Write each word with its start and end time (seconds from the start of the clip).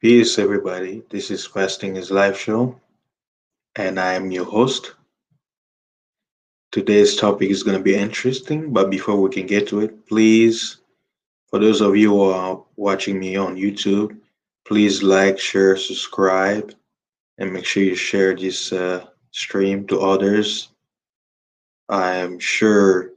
Peace, 0.00 0.38
everybody. 0.38 1.02
This 1.10 1.28
is 1.28 1.44
Fasting 1.44 1.96
is 1.96 2.12
Life 2.12 2.38
Show, 2.38 2.80
and 3.74 3.98
I 3.98 4.12
am 4.12 4.30
your 4.30 4.44
host. 4.44 4.94
Today's 6.70 7.16
topic 7.16 7.50
is 7.50 7.64
going 7.64 7.76
to 7.76 7.82
be 7.82 7.96
interesting, 7.96 8.72
but 8.72 8.90
before 8.90 9.16
we 9.20 9.28
can 9.28 9.44
get 9.44 9.66
to 9.66 9.80
it, 9.80 10.06
please, 10.06 10.76
for 11.48 11.58
those 11.58 11.80
of 11.80 11.96
you 11.96 12.10
who 12.10 12.22
are 12.30 12.64
watching 12.76 13.18
me 13.18 13.34
on 13.34 13.56
YouTube, 13.56 14.16
please 14.64 15.02
like, 15.02 15.36
share, 15.36 15.76
subscribe, 15.76 16.72
and 17.38 17.52
make 17.52 17.64
sure 17.64 17.82
you 17.82 17.96
share 17.96 18.36
this 18.36 18.72
uh, 18.72 19.04
stream 19.32 19.84
to 19.88 19.98
others. 20.00 20.68
I 21.88 22.14
am 22.14 22.38
sure 22.38 23.10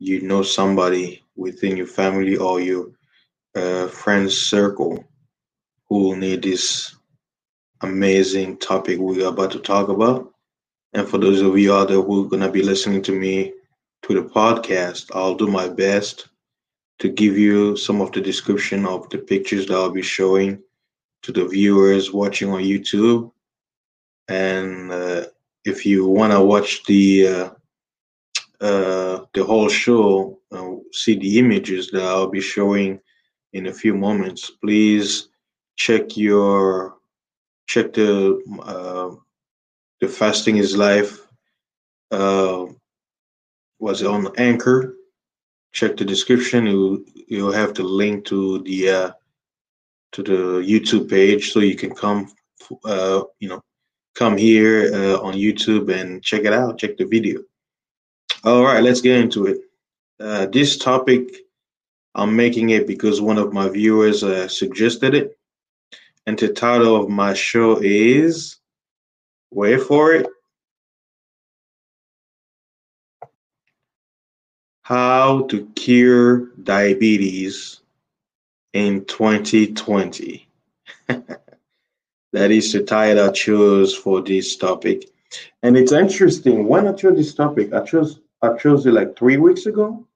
you 0.00 0.20
know 0.22 0.42
somebody 0.42 1.22
within 1.36 1.76
your 1.76 1.86
family 1.86 2.36
or 2.36 2.60
your 2.60 2.88
uh, 3.54 3.86
friends 3.86 4.36
circle 4.36 5.04
who 5.88 5.98
will 5.98 6.16
need 6.16 6.42
this 6.42 6.96
amazing 7.82 8.56
topic 8.58 8.98
we're 8.98 9.28
about 9.28 9.50
to 9.52 9.58
talk 9.58 9.88
about. 9.88 10.32
And 10.92 11.08
for 11.08 11.18
those 11.18 11.40
of 11.40 11.58
you 11.58 11.74
out 11.74 11.88
there 11.88 12.00
who 12.00 12.24
are 12.24 12.28
going 12.28 12.42
to 12.42 12.50
be 12.50 12.62
listening 12.62 13.02
to 13.02 13.12
me 13.12 13.52
to 14.02 14.14
the 14.14 14.28
podcast, 14.28 15.10
I'll 15.14 15.34
do 15.34 15.46
my 15.46 15.68
best 15.68 16.28
to 17.00 17.08
give 17.08 17.36
you 17.36 17.76
some 17.76 18.00
of 18.00 18.12
the 18.12 18.20
description 18.20 18.86
of 18.86 19.08
the 19.10 19.18
pictures 19.18 19.66
that 19.66 19.74
I'll 19.74 19.90
be 19.90 20.02
showing 20.02 20.62
to 21.22 21.32
the 21.32 21.46
viewers 21.46 22.12
watching 22.12 22.50
on 22.50 22.62
YouTube. 22.62 23.32
And 24.28 24.92
uh, 24.92 25.24
if 25.64 25.84
you 25.84 26.06
want 26.06 26.32
to 26.32 26.40
watch 26.42 26.84
the 26.84 27.26
uh, 27.26 27.50
uh, 28.60 29.24
the 29.34 29.44
whole 29.44 29.68
show, 29.68 30.38
uh, 30.52 30.76
see 30.92 31.16
the 31.18 31.38
images 31.38 31.90
that 31.90 32.02
I'll 32.02 32.30
be 32.30 32.40
showing 32.40 33.00
in 33.52 33.66
a 33.66 33.72
few 33.72 33.94
moments, 33.94 34.50
please 34.50 35.28
check 35.76 36.16
your 36.16 36.96
check 37.66 37.92
the 37.92 38.40
uh, 38.62 39.14
the 40.00 40.08
fasting 40.08 40.56
is 40.56 40.76
life 40.76 41.26
uh, 42.10 42.66
was 43.78 44.02
on 44.02 44.28
Anchor. 44.38 44.96
Check 45.72 45.96
the 45.96 46.04
description. 46.04 46.66
You 46.66 47.04
you'll 47.28 47.52
have 47.52 47.74
the 47.74 47.82
link 47.82 48.24
to 48.26 48.62
the 48.62 48.90
uh, 48.90 49.10
to 50.12 50.22
the 50.22 50.62
YouTube 50.62 51.10
page, 51.10 51.52
so 51.52 51.60
you 51.60 51.76
can 51.76 51.94
come 51.94 52.32
uh, 52.84 53.22
you 53.40 53.48
know 53.48 53.60
come 54.14 54.36
here 54.36 54.94
uh, 54.94 55.20
on 55.20 55.34
YouTube 55.34 55.92
and 55.92 56.22
check 56.22 56.44
it 56.44 56.52
out. 56.52 56.78
Check 56.78 56.96
the 56.96 57.04
video. 57.04 57.40
All 58.44 58.62
right, 58.62 58.82
let's 58.82 59.00
get 59.00 59.20
into 59.20 59.46
it. 59.46 59.58
Uh, 60.20 60.46
this 60.46 60.76
topic, 60.78 61.22
I'm 62.14 62.36
making 62.36 62.70
it 62.70 62.86
because 62.86 63.20
one 63.20 63.38
of 63.38 63.52
my 63.52 63.68
viewers 63.68 64.22
uh, 64.22 64.46
suggested 64.46 65.14
it. 65.14 65.36
And 66.26 66.38
the 66.38 66.48
title 66.48 66.96
of 66.96 67.08
my 67.08 67.34
show 67.34 67.78
is, 67.82 68.56
wait 69.50 69.80
for 69.82 70.14
it, 70.14 70.26
How 74.82 75.42
to 75.44 75.66
Cure 75.76 76.48
Diabetes 76.62 77.80
in 78.74 79.04
2020. 79.06 80.46
that 81.06 82.50
is 82.50 82.72
the 82.72 82.82
title 82.82 83.28
I 83.28 83.32
chose 83.32 83.94
for 83.94 84.20
this 84.20 84.56
topic. 84.56 85.08
And 85.62 85.76
it's 85.76 85.92
interesting. 85.92 86.68
When 86.68 86.86
I 86.86 86.92
chose 86.92 87.16
this 87.16 87.34
topic, 87.34 87.72
I 87.72 87.84
chose 87.84 88.20
I 88.42 88.56
chose 88.58 88.84
it 88.84 88.92
like 88.92 89.16
three 89.16 89.38
weeks 89.38 89.64
ago. 89.64 90.06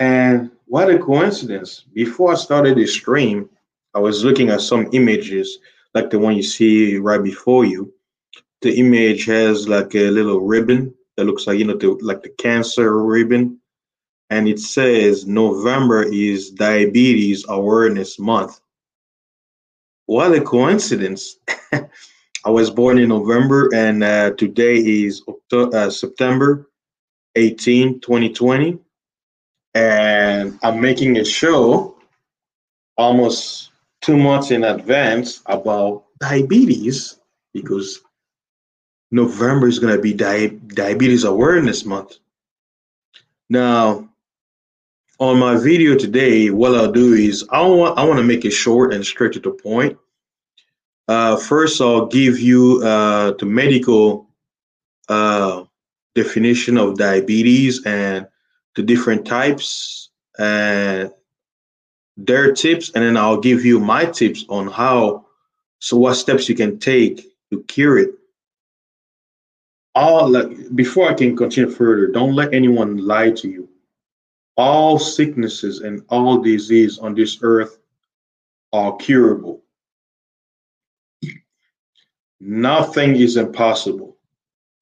And 0.00 0.50
what 0.66 0.90
a 0.90 0.98
coincidence. 0.98 1.84
Before 1.92 2.32
I 2.32 2.34
started 2.34 2.76
the 2.76 2.86
stream, 2.86 3.48
I 3.94 3.98
was 3.98 4.24
looking 4.24 4.50
at 4.50 4.60
some 4.60 4.88
images, 4.92 5.58
like 5.94 6.10
the 6.10 6.18
one 6.18 6.36
you 6.36 6.42
see 6.42 6.96
right 6.96 7.22
before 7.22 7.64
you. 7.64 7.92
The 8.62 8.78
image 8.78 9.24
has 9.26 9.68
like 9.68 9.94
a 9.94 10.10
little 10.10 10.40
ribbon 10.40 10.94
that 11.16 11.24
looks 11.24 11.46
like, 11.46 11.58
you 11.58 11.64
know, 11.64 11.76
the, 11.76 11.90
like 12.02 12.22
the 12.22 12.28
cancer 12.30 13.02
ribbon. 13.02 13.58
And 14.28 14.48
it 14.48 14.60
says 14.60 15.26
November 15.26 16.04
is 16.04 16.50
Diabetes 16.50 17.44
Awareness 17.48 18.18
Month. 18.18 18.60
What 20.06 20.34
a 20.34 20.40
coincidence. 20.40 21.38
I 22.44 22.50
was 22.50 22.70
born 22.70 22.98
in 22.98 23.10
November, 23.10 23.68
and 23.74 24.02
uh, 24.02 24.30
today 24.30 24.76
is 24.76 25.22
October, 25.28 25.76
uh, 25.76 25.90
September 25.90 26.70
18, 27.36 28.00
2020. 28.00 28.78
And 29.74 30.58
I'm 30.62 30.80
making 30.80 31.18
a 31.18 31.24
show 31.24 31.96
almost 32.96 33.69
two 34.00 34.16
much 34.16 34.50
in 34.50 34.64
advance 34.64 35.42
about 35.46 36.04
diabetes 36.20 37.18
because 37.52 38.00
November 39.10 39.66
is 39.66 39.78
going 39.78 39.94
to 39.94 40.00
be 40.00 40.12
Di- 40.12 40.48
Diabetes 40.48 41.24
Awareness 41.24 41.84
Month. 41.84 42.18
Now, 43.48 44.08
on 45.18 45.38
my 45.38 45.56
video 45.56 45.96
today, 45.96 46.50
what 46.50 46.74
I'll 46.74 46.92
do 46.92 47.12
is 47.14 47.46
I 47.50 47.60
want 47.62 47.98
I 47.98 48.04
want 48.04 48.18
to 48.18 48.24
make 48.24 48.44
it 48.44 48.52
short 48.52 48.94
and 48.94 49.04
straight 49.04 49.32
to 49.32 49.40
the 49.40 49.50
point. 49.50 49.98
Uh, 51.08 51.36
first, 51.36 51.80
I'll 51.80 52.06
give 52.06 52.38
you 52.38 52.80
uh, 52.82 53.32
the 53.32 53.44
medical 53.44 54.28
uh, 55.08 55.64
definition 56.14 56.78
of 56.78 56.96
diabetes 56.96 57.84
and 57.84 58.28
the 58.76 58.82
different 58.82 59.26
types 59.26 60.10
and 60.38 61.12
their 62.16 62.52
tips, 62.52 62.90
and 62.94 63.04
then 63.04 63.16
I'll 63.16 63.40
give 63.40 63.64
you 63.64 63.80
my 63.80 64.04
tips 64.04 64.44
on 64.48 64.68
how, 64.68 65.26
so 65.78 65.96
what 65.96 66.14
steps 66.14 66.48
you 66.48 66.54
can 66.54 66.78
take 66.78 67.32
to 67.50 67.62
cure 67.64 67.98
it. 67.98 68.10
All 69.94 70.28
like 70.28 70.74
before 70.74 71.08
I 71.10 71.14
can 71.14 71.36
continue 71.36 71.70
further, 71.70 72.06
don't 72.06 72.34
let 72.34 72.54
anyone 72.54 72.98
lie 72.98 73.30
to 73.30 73.48
you. 73.48 73.68
All 74.56 74.98
sicknesses 74.98 75.80
and 75.80 76.02
all 76.08 76.38
disease 76.38 76.98
on 76.98 77.14
this 77.14 77.38
earth 77.42 77.78
are 78.72 78.96
curable. 78.96 79.62
Nothing 82.40 83.16
is 83.16 83.36
impossible. 83.36 84.16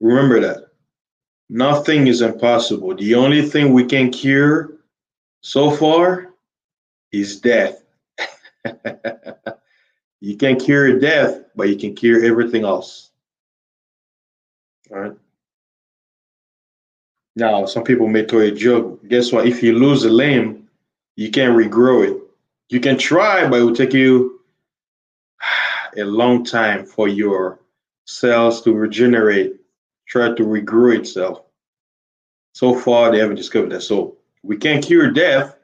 Remember 0.00 0.41
that. 0.41 0.69
Nothing 1.49 2.06
is 2.06 2.21
impossible. 2.21 2.95
The 2.95 3.15
only 3.15 3.43
thing 3.43 3.72
we 3.72 3.84
can 3.84 4.10
cure 4.10 4.78
so 5.41 5.71
far 5.71 6.28
is 7.13 7.41
death. 7.41 7.83
you 10.21 10.37
can't 10.37 10.61
cure 10.61 10.99
death, 10.99 11.45
but 11.55 11.69
you 11.69 11.77
can 11.77 11.95
cure 11.95 12.25
everything 12.25 12.65
else. 12.65 13.11
All 14.91 14.99
right. 14.99 15.13
Now, 17.37 17.67
some 17.67 17.85
people 17.85 18.09
may 18.09 18.25
throw 18.25 18.41
a 18.41 18.51
joke. 18.51 19.07
Guess 19.07 19.33
what? 19.33 19.47
If 19.47 19.63
you 19.63 19.79
lose 19.79 20.05
a 20.05 20.11
limb, 20.11 20.69
you 21.15 21.31
can't 21.31 21.57
regrow 21.57 22.09
it. 22.09 22.21
You 22.69 22.81
can 22.81 22.99
try, 22.99 23.49
but 23.49 23.61
it 23.61 23.63
will 23.63 23.75
take 23.75 23.93
you 23.93 24.41
a 25.97 26.03
long 26.03 26.45
time 26.45 26.85
for 26.85 27.07
your 27.07 27.61
cells 28.07 28.63
to 28.63 28.73
regenerate, 28.73 29.61
try 30.07 30.35
to 30.35 30.43
regrow 30.43 30.99
itself. 30.99 31.43
So 32.55 32.75
far, 32.75 33.13
they 33.13 33.19
haven't 33.19 33.37
discovered 33.37 33.71
that. 33.71 33.83
So 33.83 34.17
we 34.43 34.57
can't 34.57 34.85
cure 34.85 35.11
death, 35.13 35.58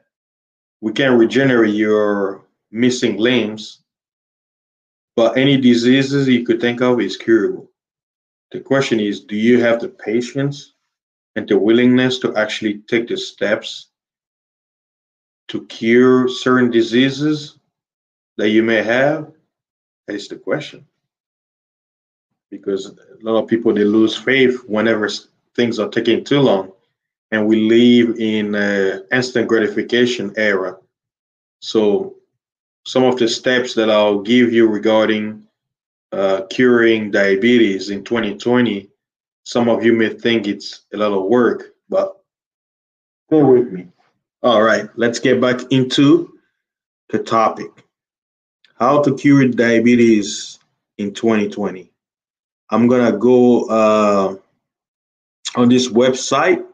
we 0.85 0.93
can 0.93 1.17
regenerate 1.17 1.73
your 1.73 2.45
missing 2.69 3.17
limbs, 3.17 3.81
but 5.15 5.35
any 5.35 5.57
diseases 5.57 6.27
you 6.27 6.45
could 6.45 6.61
think 6.61 6.79
of 6.79 7.01
is 7.01 7.17
curable. 7.17 7.71
The 8.51 8.59
question 8.59 8.99
is, 8.99 9.21
do 9.21 9.35
you 9.35 9.59
have 9.61 9.81
the 9.81 9.87
patience 9.87 10.73
and 11.35 11.49
the 11.49 11.57
willingness 11.57 12.19
to 12.19 12.35
actually 12.35 12.83
take 12.87 13.07
the 13.07 13.17
steps 13.17 13.87
to 15.47 15.65
cure 15.65 16.29
certain 16.29 16.69
diseases 16.69 17.57
that 18.37 18.49
you 18.49 18.61
may 18.61 18.83
have? 18.83 19.31
That 20.05 20.17
is 20.17 20.27
the 20.27 20.35
question. 20.35 20.85
Because 22.51 22.85
a 22.85 22.95
lot 23.21 23.41
of 23.41 23.49
people 23.49 23.73
they 23.73 23.85
lose 23.85 24.15
faith 24.15 24.61
whenever 24.67 25.09
things 25.55 25.79
are 25.79 25.89
taking 25.89 26.23
too 26.23 26.41
long 26.41 26.74
and 27.31 27.47
we 27.47 27.69
live 27.69 28.17
in 28.19 28.55
an 28.55 29.05
instant 29.11 29.47
gratification 29.47 30.33
era. 30.37 30.77
So, 31.59 32.15
some 32.85 33.03
of 33.03 33.17
the 33.17 33.27
steps 33.27 33.73
that 33.73 33.89
I'll 33.89 34.19
give 34.19 34.53
you 34.53 34.67
regarding 34.67 35.47
uh, 36.11 36.43
curing 36.49 37.09
diabetes 37.11 37.89
in 37.89 38.03
2020, 38.03 38.89
some 39.43 39.69
of 39.69 39.83
you 39.83 39.93
may 39.93 40.09
think 40.09 40.47
it's 40.47 40.81
a 40.93 40.97
lot 40.97 41.11
of 41.11 41.25
work, 41.25 41.73
but 41.89 42.17
stay 43.27 43.41
with 43.41 43.71
me. 43.71 43.87
All 44.43 44.61
right, 44.61 44.87
let's 44.95 45.19
get 45.19 45.41
back 45.41 45.61
into 45.71 46.37
the 47.09 47.19
topic 47.19 47.71
how 48.79 49.01
to 49.01 49.15
cure 49.15 49.47
diabetes 49.47 50.59
in 50.97 51.13
2020. 51.13 51.91
I'm 52.69 52.87
gonna 52.87 53.17
go 53.17 53.65
uh, 53.69 54.35
on 55.55 55.69
this 55.69 55.87
website 55.89 56.65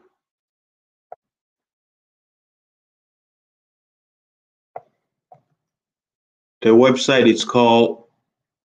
The 6.62 6.70
website 6.70 7.28
is 7.28 7.44
called 7.44 8.04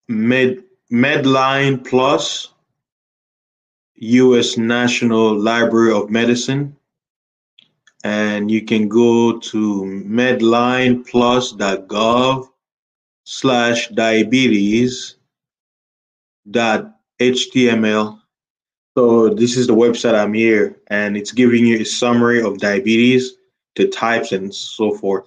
Med 0.08 0.64
Medline 0.92 1.84
Plus, 1.84 2.54
U.S. 3.96 4.56
National 4.56 5.36
Library 5.36 5.94
of 5.94 6.12
Medicine, 6.12 6.78
and 8.04 8.52
you 8.52 8.62
can 8.62 8.88
go 8.88 9.40
to 9.40 10.04
medlineplus.gov 10.06 12.50
slash 13.26 13.88
diabetes 13.90 15.16
dot 16.52 17.00
html. 17.20 18.22
So 18.96 19.30
this 19.30 19.58
is 19.58 19.66
the 19.66 19.74
website 19.74 20.14
I'm 20.14 20.34
here, 20.34 20.80
and 20.88 21.18
it's 21.18 21.32
giving 21.32 21.66
you 21.66 21.80
a 21.80 21.84
summary 21.84 22.44
of 22.44 22.60
diabetes, 22.60 23.38
the 23.76 23.88
types, 23.88 24.34
and 24.34 24.54
so 24.54 24.92
forth. 24.92 25.26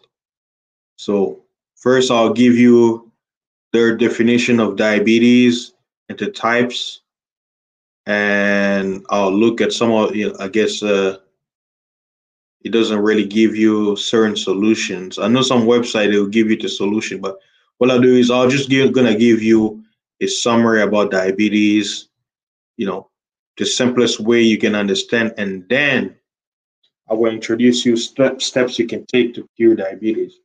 So 0.97 1.43
first, 1.81 2.11
I'll 2.11 2.33
give 2.33 2.57
you 2.57 3.11
their 3.73 3.97
definition 3.97 4.61
of 4.61 4.77
diabetes 4.77 5.73
and 6.09 6.19
the 6.19 6.31
types, 6.31 7.01
and 8.07 9.05
I'll 9.11 9.33
look 9.33 9.61
at 9.61 9.73
some 9.73 9.91
of, 9.91 10.15
you 10.15 10.29
know, 10.29 10.37
I 10.39 10.49
guess, 10.49 10.83
uh, 10.83 11.19
it 12.63 12.71
doesn't 12.73 13.01
really 13.01 13.27
give 13.27 13.57
you 13.57 13.97
certain 13.97 14.37
solutions. 14.37 15.19
I 15.19 15.29
know 15.29 15.43
some 15.43 15.63
website 15.63 16.13
it 16.13 16.19
will 16.19 16.27
give 16.27 16.51
you 16.51 16.57
the 16.57 16.69
solution, 16.69 17.21
but 17.21 17.39
what 17.79 17.91
I'll 17.91 18.01
do 18.01 18.17
is 18.17 18.31
I'll 18.31 18.51
just 18.51 18.69
give, 18.69 18.93
gonna 18.93 19.17
give 19.17 19.43
you 19.43 19.83
a 20.21 20.27
summary 20.27 20.83
about 20.83 21.11
diabetes, 21.11 22.09
you 22.77 22.87
know, 22.87 23.09
the 23.57 23.65
simplest 23.65 24.21
way 24.21 24.43
you 24.43 24.59
can 24.59 24.75
understand, 24.75 25.33
and 25.39 25.67
then 25.69 26.17
I 27.09 27.15
will 27.15 27.33
introduce 27.33 27.87
you 27.87 27.97
step, 27.97 28.43
steps 28.43 28.79
you 28.79 28.87
can 28.87 29.07
take 29.07 29.35
to 29.35 29.49
cure 29.57 29.75
diabetes. 29.75 30.41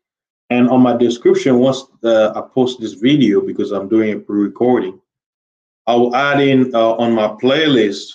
And 0.50 0.70
on 0.70 0.82
my 0.82 0.96
description, 0.96 1.60
once 1.60 1.84
uh, 2.04 2.32
I 2.36 2.42
post 2.54 2.80
this 2.80 2.94
video, 2.94 3.42
because 3.42 3.72
I'm 3.72 3.90
doing 3.90 4.14
a 4.14 4.20
pre-recording, 4.20 5.00
I 5.88 5.96
will 5.96 6.16
add 6.16 6.40
in 6.40 6.74
uh, 6.74 6.94
on 6.94 7.14
my 7.14 7.30
playlist. 7.30 8.14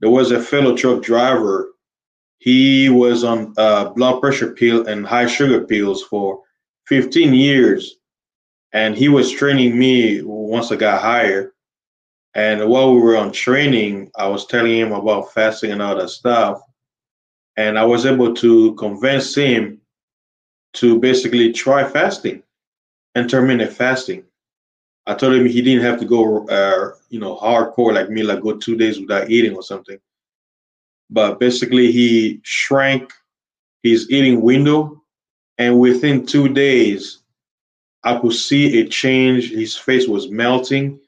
There 0.00 0.10
was 0.10 0.30
a 0.30 0.40
fellow 0.40 0.76
truck 0.76 1.02
driver. 1.02 1.72
He 2.38 2.88
was 2.90 3.24
on 3.24 3.54
uh, 3.56 3.90
blood 3.90 4.20
pressure 4.20 4.52
pill 4.52 4.86
and 4.86 5.06
high 5.06 5.26
sugar 5.26 5.64
pills 5.64 6.02
for 6.02 6.42
15 6.86 7.32
years, 7.32 7.96
and 8.72 8.94
he 8.94 9.08
was 9.08 9.32
training 9.32 9.78
me 9.78 10.22
once 10.22 10.70
I 10.70 10.76
got 10.76 11.00
hired. 11.00 11.52
And 12.34 12.68
while 12.68 12.92
we 12.92 13.00
were 13.00 13.16
on 13.16 13.32
training, 13.32 14.10
I 14.16 14.26
was 14.26 14.46
telling 14.46 14.76
him 14.76 14.92
about 14.92 15.32
fasting 15.32 15.70
and 15.70 15.80
all 15.80 15.96
that 15.96 16.10
stuff. 16.10 16.60
And 17.56 17.78
I 17.78 17.84
was 17.84 18.04
able 18.06 18.34
to 18.34 18.74
convince 18.74 19.34
him 19.34 19.80
to 20.74 20.98
basically 20.98 21.52
try 21.52 21.88
fasting, 21.88 22.42
and 23.14 23.24
intermittent 23.24 23.72
fasting. 23.72 24.24
I 25.06 25.14
told 25.14 25.34
him 25.34 25.46
he 25.46 25.62
didn't 25.62 25.84
have 25.84 26.00
to 26.00 26.06
go, 26.06 26.46
uh, 26.48 26.92
you 27.10 27.20
know, 27.20 27.36
hardcore 27.36 27.92
like 27.92 28.10
me, 28.10 28.22
like 28.22 28.40
go 28.40 28.56
two 28.56 28.76
days 28.76 28.98
without 28.98 29.30
eating 29.30 29.54
or 29.54 29.62
something. 29.62 29.98
But 31.10 31.38
basically, 31.38 31.92
he 31.92 32.40
shrank 32.42 33.12
his 33.82 34.10
eating 34.10 34.40
window, 34.40 35.02
and 35.58 35.78
within 35.78 36.26
two 36.26 36.48
days, 36.48 37.18
I 38.02 38.18
could 38.18 38.32
see 38.32 38.80
a 38.80 38.88
change. 38.88 39.50
His 39.50 39.76
face 39.76 40.08
was 40.08 40.30
melting, 40.30 41.00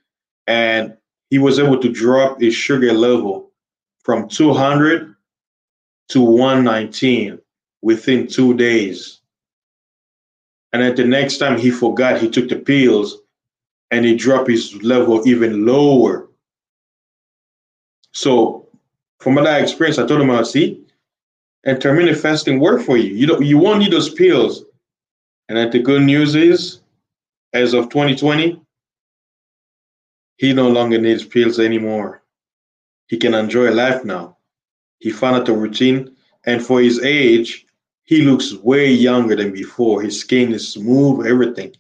and 0.47 0.97
he 1.31 1.39
was 1.39 1.59
able 1.59 1.81
to 1.81 1.89
drop 1.91 2.41
his 2.41 2.55
sugar 2.55 2.93
level 2.93 3.51
from 4.05 4.29
200 4.29 5.17
to 6.11 6.21
119 6.21 7.39
within 7.83 8.27
two 8.27 8.55
days. 8.55 9.21
And 10.73 10.83
then 10.83 10.95
the 10.95 11.05
next 11.05 11.39
time 11.39 11.59
he 11.59 11.71
forgot, 11.71 12.21
he 12.21 12.29
took 12.29 12.49
the 12.49 12.57
pills 12.57 13.19
and 13.91 14.05
he 14.05 14.17
dropped 14.17 14.51
his 14.51 14.75
level 14.83 15.27
even 15.27 15.65
lower. 15.65 16.29
So, 18.13 18.69
from 19.21 19.35
what 19.35 19.47
I 19.47 19.61
experienced, 19.61 19.99
I 19.99 20.07
told 20.07 20.21
him, 20.21 20.31
I 20.31 20.43
see, 20.43 20.85
intermittent 21.67 22.19
fasting 22.19 22.61
work 22.61 22.83
for 22.83 22.97
you. 22.97 23.15
You 23.15 23.27
don't, 23.27 23.45
you 23.45 23.59
won't 23.59 23.81
need 23.81 23.93
those 23.93 24.11
pills. 24.11 24.65
And 25.49 25.59
then 25.59 25.71
the 25.71 25.81
good 25.81 26.03
news 26.03 26.35
is, 26.35 26.81
as 27.53 27.73
of 27.73 27.89
2020, 27.91 28.61
he 30.37 30.53
no 30.53 30.69
longer 30.69 30.99
needs 30.99 31.25
pills 31.25 31.59
anymore. 31.59 32.23
He 33.07 33.17
can 33.17 33.35
enjoy 33.35 33.71
life 33.71 34.05
now. 34.05 34.37
He 34.99 35.11
found 35.11 35.37
out 35.37 35.47
the 35.47 35.53
routine, 35.53 36.17
and 36.45 36.65
for 36.65 36.81
his 36.81 37.03
age, 37.03 37.66
he 38.07 38.23
looks 38.23 38.55
way 38.55 38.91
younger 38.91 39.37
than 39.37 39.53
before. 39.53 40.01
His 40.01 40.19
skin 40.21 40.53
is 40.53 40.73
smooth, 40.73 41.27
everything. 41.27 41.75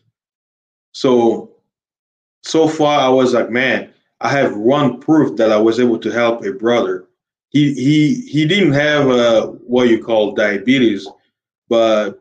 So, 0.93 1.53
so 2.43 2.69
far, 2.69 3.01
I 3.01 3.09
was 3.09 3.33
like, 3.33 3.51
man, 3.51 3.91
I 4.21 4.31
have 4.31 4.57
one 4.57 5.01
proof 5.01 5.37
that 5.37 5.53
I 5.53 5.59
was 5.59 5.79
able 5.79 5.99
to 5.99 6.11
help 6.11 6.45
a 6.45 6.53
brother. 6.53 7.07
He 7.51 7.73
he 7.75 8.15
he 8.23 8.47
didn't 8.47 8.73
have 8.73 9.09
uh, 9.09 9.47
what 9.47 9.89
you 9.89 10.03
call 10.03 10.35
diabetes, 10.35 11.07
but 11.69 12.19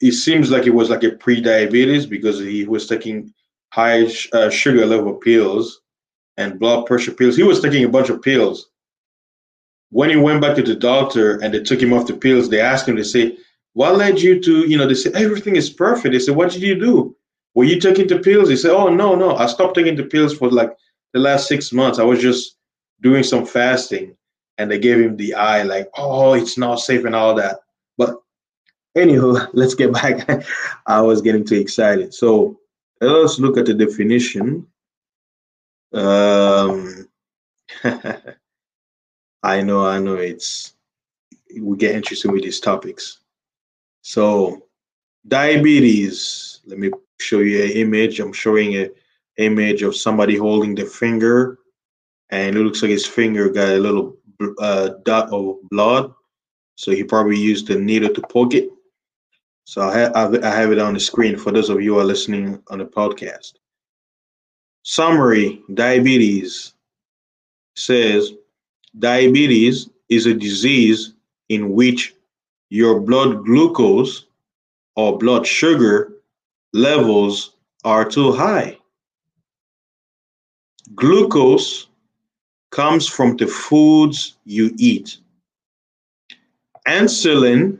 it 0.00 0.12
seems 0.12 0.50
like 0.50 0.66
it 0.66 0.74
was 0.74 0.90
like 0.90 1.02
a 1.02 1.12
pre-diabetes 1.12 2.06
because 2.06 2.38
he 2.38 2.64
was 2.64 2.86
taking 2.86 3.32
high 3.72 4.06
uh, 4.32 4.50
sugar 4.50 4.86
level 4.86 5.14
pills 5.14 5.80
and 6.36 6.58
blood 6.60 6.86
pressure 6.86 7.12
pills. 7.12 7.36
He 7.36 7.42
was 7.42 7.60
taking 7.60 7.84
a 7.84 7.88
bunch 7.88 8.10
of 8.10 8.22
pills. 8.22 8.70
When 9.90 10.10
he 10.10 10.16
went 10.16 10.42
back 10.42 10.56
to 10.56 10.62
the 10.62 10.74
doctor 10.74 11.38
and 11.38 11.52
they 11.52 11.62
took 11.62 11.80
him 11.80 11.92
off 11.92 12.06
the 12.06 12.16
pills, 12.16 12.48
they 12.48 12.60
asked 12.60 12.88
him, 12.88 12.96
they 12.96 13.02
say, 13.02 13.38
what 13.72 13.96
led 13.96 14.20
you 14.20 14.40
to, 14.40 14.68
you 14.68 14.76
know, 14.76 14.86
they 14.86 14.94
said, 14.94 15.14
everything 15.14 15.56
is 15.56 15.70
perfect. 15.70 16.12
They 16.12 16.18
said, 16.18 16.36
what 16.36 16.50
did 16.50 16.62
you 16.62 16.78
do? 16.78 17.16
Were 17.54 17.64
you 17.64 17.80
taking 17.80 18.06
the 18.06 18.18
pills? 18.18 18.48
He 18.48 18.56
said, 18.56 18.72
oh, 18.72 18.88
no, 18.88 19.14
no. 19.14 19.36
I 19.36 19.46
stopped 19.46 19.74
taking 19.74 19.96
the 19.96 20.04
pills 20.04 20.36
for 20.36 20.50
like 20.50 20.76
the 21.12 21.20
last 21.20 21.48
six 21.48 21.72
months. 21.72 21.98
I 21.98 22.04
was 22.04 22.20
just 22.20 22.56
doing 23.00 23.22
some 23.22 23.46
fasting. 23.46 24.16
And 24.58 24.70
they 24.70 24.78
gave 24.78 24.98
him 25.00 25.16
the 25.16 25.34
eye 25.34 25.62
like, 25.62 25.88
oh, 25.96 26.34
it's 26.34 26.58
not 26.58 26.80
safe 26.80 27.04
and 27.04 27.14
all 27.14 27.34
that. 27.36 27.60
But 27.96 28.16
anywho, 28.96 29.48
let's 29.52 29.74
get 29.74 29.92
back. 29.92 30.44
I 30.86 31.00
was 31.00 31.22
getting 31.22 31.44
too 31.44 31.56
excited. 31.56 32.12
So 32.12 32.58
let's 33.00 33.38
look 33.38 33.56
at 33.56 33.66
the 33.66 33.74
definition. 33.74 34.66
Um, 35.92 37.08
I 39.42 39.62
know, 39.62 39.86
I 39.86 39.98
know 39.98 40.14
it's 40.14 40.74
we 41.60 41.76
get 41.76 41.94
interested 41.94 42.30
with 42.30 42.42
these 42.42 42.60
topics. 42.60 43.20
So 44.02 44.62
diabetes. 45.26 46.60
Let 46.66 46.78
me 46.78 46.90
show 47.20 47.40
you 47.40 47.64
an 47.64 47.70
image. 47.70 48.20
I'm 48.20 48.32
showing 48.32 48.76
an 48.76 48.90
image 49.38 49.82
of 49.82 49.96
somebody 49.96 50.36
holding 50.36 50.74
the 50.74 50.84
finger, 50.84 51.58
and 52.30 52.56
it 52.56 52.60
looks 52.60 52.82
like 52.82 52.90
his 52.90 53.06
finger 53.06 53.48
got 53.48 53.68
a 53.68 53.78
little 53.78 54.16
uh, 54.60 54.90
dot 55.04 55.30
of 55.32 55.56
blood. 55.70 56.12
So 56.76 56.92
he 56.92 57.02
probably 57.02 57.38
used 57.38 57.66
the 57.66 57.78
needle 57.78 58.12
to 58.14 58.22
poke 58.22 58.54
it. 58.54 58.70
So 59.64 59.82
I 59.82 59.98
have, 59.98 60.44
I 60.44 60.50
have 60.50 60.72
it 60.72 60.78
on 60.78 60.94
the 60.94 61.00
screen 61.00 61.36
for 61.36 61.50
those 61.50 61.68
of 61.68 61.82
you 61.82 61.94
who 61.94 62.00
are 62.00 62.04
listening 62.04 62.62
on 62.68 62.78
the 62.78 62.86
podcast. 62.86 63.54
Summary 64.84 65.62
Diabetes 65.74 66.72
says 67.76 68.32
diabetes 68.98 69.90
is 70.08 70.26
a 70.26 70.34
disease 70.34 71.14
in 71.48 71.72
which 71.72 72.14
your 72.70 73.00
blood 73.00 73.44
glucose 73.44 74.26
or 74.96 75.18
blood 75.18 75.46
sugar 75.46 76.12
levels 76.72 77.54
are 77.84 78.04
too 78.04 78.32
high. 78.32 78.78
Glucose 80.94 81.88
comes 82.70 83.06
from 83.06 83.36
the 83.36 83.46
foods 83.46 84.36
you 84.44 84.74
eat. 84.78 85.18
Insulin 86.86 87.78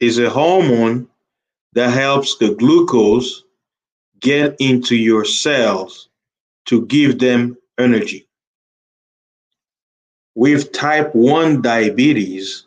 is 0.00 0.18
a 0.18 0.30
hormone 0.30 1.08
that 1.72 1.90
helps 1.90 2.36
the 2.38 2.54
glucose 2.54 3.44
get 4.20 4.56
into 4.60 4.96
your 4.96 5.24
cells 5.24 6.08
to 6.66 6.86
give 6.86 7.18
them 7.18 7.56
energy. 7.78 8.21
With 10.34 10.72
type 10.72 11.14
1 11.14 11.62
diabetes, 11.62 12.66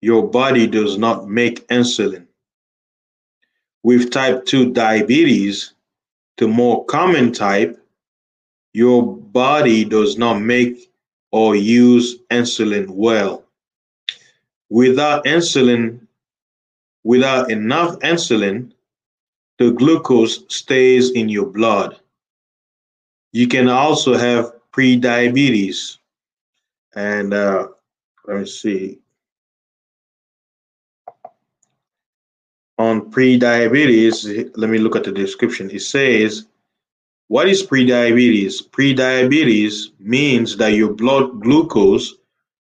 your 0.00 0.28
body 0.28 0.66
does 0.66 0.98
not 0.98 1.28
make 1.28 1.66
insulin. 1.68 2.26
With 3.82 4.10
type 4.10 4.44
2 4.44 4.72
diabetes, 4.72 5.74
the 6.36 6.48
more 6.48 6.84
common 6.86 7.32
type, 7.32 7.78
your 8.72 9.16
body 9.16 9.84
does 9.84 10.18
not 10.18 10.40
make 10.40 10.90
or 11.30 11.56
use 11.56 12.18
insulin 12.30 12.88
well. 12.88 13.44
Without 14.68 15.24
insulin 15.24 16.04
Without 17.04 17.50
enough 17.50 17.98
insulin, 17.98 18.72
the 19.58 19.72
glucose 19.72 20.42
stays 20.48 21.10
in 21.10 21.28
your 21.28 21.44
blood. 21.44 22.00
You 23.32 23.46
can 23.46 23.68
also 23.68 24.14
have 24.14 24.54
prediabetes. 24.72 25.98
And 26.96 27.34
uh, 27.34 27.68
let 28.26 28.38
me 28.38 28.46
see. 28.46 29.00
on 32.78 33.10
pre-diabetes, 33.10 34.24
let 34.56 34.70
me 34.70 34.78
look 34.78 34.96
at 34.96 35.04
the 35.04 35.12
description. 35.12 35.70
It 35.70 35.82
says, 35.82 36.46
what 37.28 37.48
is 37.48 37.62
pre-diabetes? 37.62 38.62
Pre-diabetes 38.62 39.92
means 39.98 40.56
that 40.56 40.74
your 40.74 40.92
blood 40.92 41.40
glucose 41.40 42.14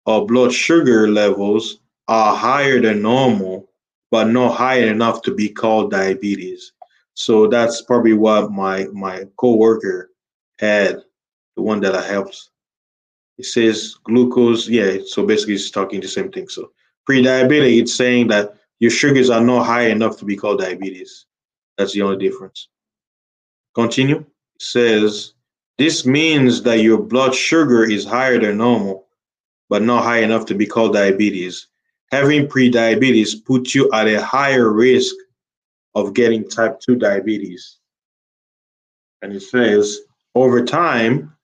or 0.05 0.25
blood 0.25 0.53
sugar 0.53 1.07
levels 1.07 1.79
are 2.07 2.35
higher 2.35 2.81
than 2.81 3.01
normal, 3.01 3.69
but 4.09 4.25
not 4.27 4.57
high 4.57 4.79
enough 4.79 5.21
to 5.23 5.33
be 5.33 5.49
called 5.49 5.91
diabetes. 5.91 6.73
So 7.13 7.47
that's 7.47 7.81
probably 7.81 8.13
what 8.13 8.51
my 8.51 8.87
my 8.91 9.25
coworker 9.37 10.11
had, 10.59 11.03
the 11.55 11.61
one 11.61 11.79
that 11.81 11.95
I 11.95 12.01
helped. 12.01 12.50
It 13.41 13.45
says 13.45 13.95
glucose, 14.03 14.69
yeah. 14.69 14.97
So 15.03 15.25
basically, 15.25 15.55
it's 15.55 15.71
talking 15.71 15.99
the 15.99 16.07
same 16.07 16.31
thing. 16.31 16.47
So 16.47 16.73
pre-diabetic, 17.07 17.81
it's 17.81 17.95
saying 17.95 18.27
that 18.27 18.53
your 18.77 18.91
sugars 18.91 19.31
are 19.31 19.41
not 19.41 19.65
high 19.65 19.87
enough 19.87 20.15
to 20.17 20.25
be 20.25 20.35
called 20.35 20.59
diabetes. 20.59 21.25
That's 21.75 21.93
the 21.93 22.03
only 22.03 22.17
difference. 22.17 22.67
Continue. 23.73 24.17
It 24.17 24.61
says 24.61 25.33
this 25.79 26.05
means 26.05 26.61
that 26.61 26.83
your 26.83 26.99
blood 26.99 27.33
sugar 27.33 27.83
is 27.83 28.05
higher 28.05 28.39
than 28.39 28.57
normal, 28.59 29.07
but 29.69 29.81
not 29.81 30.03
high 30.03 30.19
enough 30.19 30.45
to 30.45 30.53
be 30.53 30.67
called 30.67 30.93
diabetes. 30.93 31.65
Having 32.11 32.47
pre-diabetes 32.47 33.33
puts 33.33 33.73
you 33.73 33.91
at 33.91 34.05
a 34.05 34.23
higher 34.23 34.71
risk 34.71 35.15
of 35.95 36.13
getting 36.13 36.47
type 36.47 36.79
2 36.79 36.95
diabetes. 36.97 37.79
And 39.23 39.33
it 39.33 39.41
says 39.41 40.01
over 40.35 40.63
time, 40.63 41.35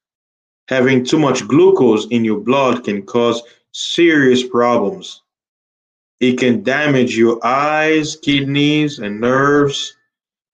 having 0.68 1.04
too 1.04 1.20
much 1.20 1.48
glucose 1.48 2.08
in 2.08 2.26
your 2.26 2.40
blood 2.40 2.84
can 2.84 3.02
cause 3.04 3.42
serious 3.72 4.44
problems 4.44 5.22
it 6.20 6.40
can 6.40 6.64
damage 6.64 7.16
your 7.16 7.40
eyes, 7.46 8.16
kidneys, 8.16 9.00
and 9.00 9.22
nerves. 9.22 9.96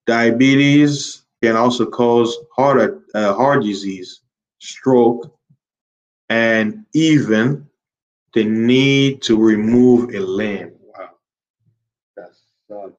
Diabetes 0.06 1.24
can 1.42 1.56
also 1.56 1.86
cause 1.86 2.38
heart, 2.54 3.02
uh, 3.16 3.34
heart 3.34 3.64
disease, 3.64 4.22
stroke, 4.60 5.34
and 6.30 6.86
even 6.94 7.68
the 8.34 8.44
need 8.44 9.22
to 9.22 9.42
remove 9.42 10.14
a 10.14 10.20
limb. 10.20 10.74
Wow, 10.82 11.12
that 12.18 12.32
sucks. 12.68 12.98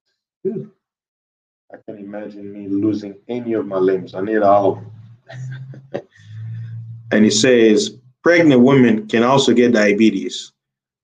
I 1.71 1.77
can 1.85 1.99
imagine 1.99 2.51
me 2.51 2.67
losing 2.67 3.15
any 3.27 3.53
of 3.53 3.67
my 3.67 3.77
limbs. 3.77 4.15
I 4.15 4.21
need 4.21 4.41
all 4.41 4.83
and 7.11 7.23
he 7.23 7.31
says 7.31 7.97
pregnant 8.23 8.61
women 8.61 9.07
can 9.07 9.23
also 9.23 9.53
get 9.53 9.73
diabetes 9.73 10.51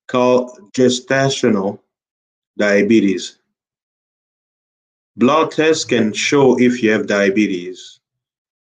called 0.08 0.72
gestational 0.74 1.80
diabetes. 2.58 3.38
Blood 5.16 5.52
tests 5.52 5.86
can 5.86 6.14
show 6.14 6.60
if 6.60 6.82
you 6.82 6.92
have 6.92 7.08
diabetes. 7.08 8.00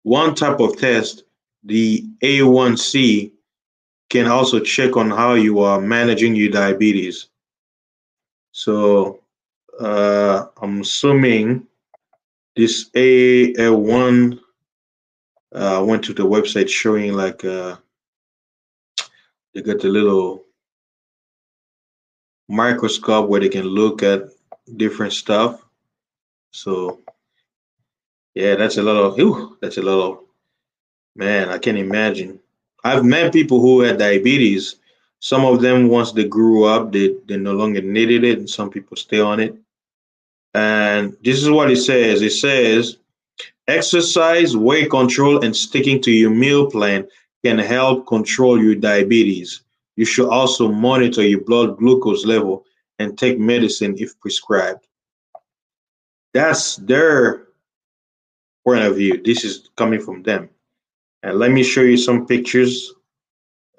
One 0.04 0.36
type 0.36 0.60
of 0.60 0.78
test, 0.78 1.24
the 1.64 2.06
A1C, 2.24 3.32
can 4.10 4.28
also 4.28 4.60
check 4.60 4.96
on 4.96 5.10
how 5.10 5.34
you 5.34 5.60
are 5.60 5.82
managing 5.82 6.36
your 6.36 6.50
diabetes. 6.50 7.28
So 8.54 9.20
uh, 9.80 10.46
I'm 10.62 10.82
assuming 10.82 11.68
this 12.56 12.90
A1 12.92 14.40
uh, 15.54 15.84
went 15.86 16.04
to 16.06 16.14
the 16.14 16.24
website 16.24 16.70
showing 16.70 17.14
like 17.14 17.44
uh, 17.46 17.76
they 19.54 19.62
got 19.62 19.80
the 19.80 19.88
little 19.88 20.44
microscope 22.50 23.30
where 23.30 23.42
they 23.42 23.50
can 23.50 23.66
look 23.66 24.04
at 24.04 24.30
different 24.76 25.14
stuff. 25.14 25.64
So 26.52 27.02
yeah, 28.36 28.56
that's 28.56 28.78
a 28.78 28.84
little 28.84 29.18
ew, 29.18 29.58
that's 29.62 29.78
a 29.78 29.82
little 29.82 30.26
man, 31.16 31.50
I 31.50 31.58
can't 31.58 31.78
imagine. 31.78 32.40
I've 32.84 33.04
met 33.04 33.34
people 33.34 33.60
who 33.60 33.82
had 33.82 33.98
diabetes. 33.98 34.76
Some 35.20 35.44
of 35.44 35.62
them 35.62 35.88
once 35.90 36.12
they 36.12 36.26
grew 36.26 36.66
up, 36.66 36.92
they, 36.92 37.16
they 37.28 37.38
no 37.38 37.54
longer 37.54 37.82
needed 37.82 38.24
it, 38.24 38.38
and 38.38 38.50
some 38.50 38.70
people 38.70 38.96
stay 38.96 39.20
on 39.20 39.40
it. 39.40 39.56
And 40.54 41.18
this 41.24 41.42
is 41.42 41.50
what 41.50 41.72
it 41.72 41.78
says. 41.78 42.22
It 42.22 42.32
says 42.32 42.98
exercise, 43.68 44.56
weight 44.56 44.90
control, 44.90 45.44
and 45.44 45.56
sticking 45.56 46.02
to 46.02 46.12
your 46.12 46.30
meal 46.30 46.70
plan 46.70 47.08
can 47.44 47.60
help 47.60 48.08
control 48.08 48.62
your 48.62 48.76
diabetes. 48.76 49.62
You 49.96 50.06
should 50.06 50.30
also 50.30 50.72
monitor 50.72 51.24
your 51.24 51.42
blood 51.42 51.78
glucose 51.78 52.26
level 52.26 52.66
and 53.00 53.18
take 53.18 53.40
medicine 53.40 53.96
if 53.98 54.20
prescribed. 54.20 54.88
That's 56.34 56.76
their 56.78 57.48
point 58.64 58.84
of 58.84 58.96
view. 58.96 59.22
This 59.24 59.44
is 59.44 59.70
coming 59.76 60.00
from 60.00 60.24
them. 60.24 60.50
And 61.24 61.40
let 61.40 61.52
me 61.52 61.64
show 61.64 61.82
you 61.82 61.98
some 61.98 62.28
pictures 62.28 62.94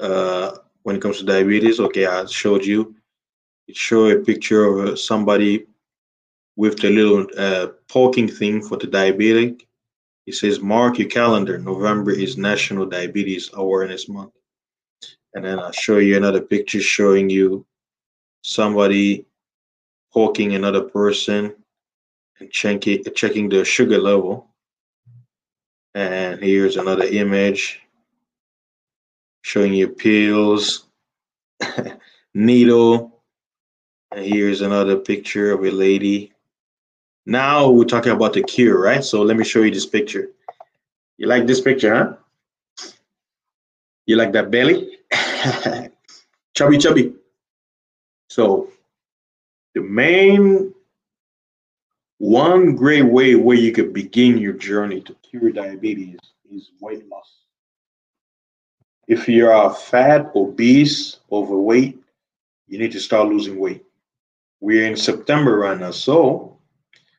uh, 0.01 0.57
when 0.83 0.97
it 0.97 1.03
comes 1.03 1.19
to 1.19 1.25
diabetes. 1.25 1.79
Okay, 1.79 2.07
I 2.07 2.25
showed 2.27 2.65
you. 2.65 2.95
It 3.69 3.77
showed 3.77 4.17
a 4.17 4.25
picture 4.25 4.65
of 4.65 4.89
uh, 4.89 4.97
somebody 4.97 5.67
with 6.57 6.79
the 6.81 6.91
little 6.91 7.27
uh, 7.37 7.69
poking 7.89 8.29
thing 8.29 8.61
for 8.63 8.77
the 8.77 8.87
diabetic. 8.87 9.67
It 10.29 10.35
says, 10.35 10.61
mark 10.61 10.99
your 10.99 11.09
calendar. 11.09 11.59
November 11.59 12.13
is 12.13 12.37
National 12.37 12.87
Diabetes 12.87 13.51
Awareness 13.55 14.09
Month 14.09 14.33
and 15.35 15.45
then 15.45 15.59
I'll 15.59 15.73
show 15.73 15.99
you 15.99 16.17
another 16.17 16.41
picture 16.41 16.81
showing 16.81 17.31
you 17.31 17.67
somebody 18.43 19.27
poking 20.13 20.55
another 20.55 20.83
person 20.83 21.55
and 22.41 22.51
checking 22.51 23.05
checking 23.15 23.49
the 23.49 23.65
sugar 23.65 23.99
level. 23.99 24.49
And 25.95 26.43
here's 26.43 26.77
another 26.77 27.05
image 27.05 27.81
showing 29.43 29.75
you 29.75 29.89
pills, 29.89 30.87
needle. 32.35 33.23
And 34.11 34.25
here's 34.25 34.63
another 34.63 34.97
picture 34.97 35.53
of 35.53 35.65
a 35.65 35.71
lady. 35.71 36.33
Now 37.29 37.69
we're 37.69 37.85
talking 37.85 38.13
about 38.13 38.33
the 38.33 38.43
cure, 38.43 38.81
right? 38.81 39.05
So 39.05 39.21
let 39.21 39.37
me 39.37 39.45
show 39.45 39.61
you 39.61 39.71
this 39.71 39.85
picture. 39.85 40.31
You 41.19 41.27
like 41.27 41.47
this 41.47 41.61
picture, 41.61 41.95
huh? 41.95 42.87
You 44.07 44.17
like 44.17 44.33
that 44.33 44.51
belly? 44.51 44.97
chubby, 46.57 46.79
chubby. 46.79 47.13
So 48.31 48.71
the 49.75 49.83
main 49.83 50.73
one 52.17 52.75
great 52.75 53.03
way 53.03 53.35
where 53.35 53.59
you 53.59 53.73
could 53.73 53.93
begin 53.93 54.39
your 54.39 54.55
journey 54.55 55.03
to 55.03 55.15
cure 55.17 55.53
diabetes 55.53 56.19
is 56.51 56.71
weight 56.81 57.07
loss. 57.11 57.43
If 59.07 59.29
you 59.29 59.51
are 59.51 59.75
fat, 59.75 60.33
obese, 60.35 61.19
overweight, 61.31 62.03
you 62.69 62.79
need 62.79 62.93
to 62.93 63.01
start 63.01 63.29
losing 63.29 63.59
weight. 63.59 63.85
We're 64.61 64.87
in 64.87 64.97
September 64.97 65.59
right 65.59 65.79
now, 65.79 65.91
so 65.91 66.58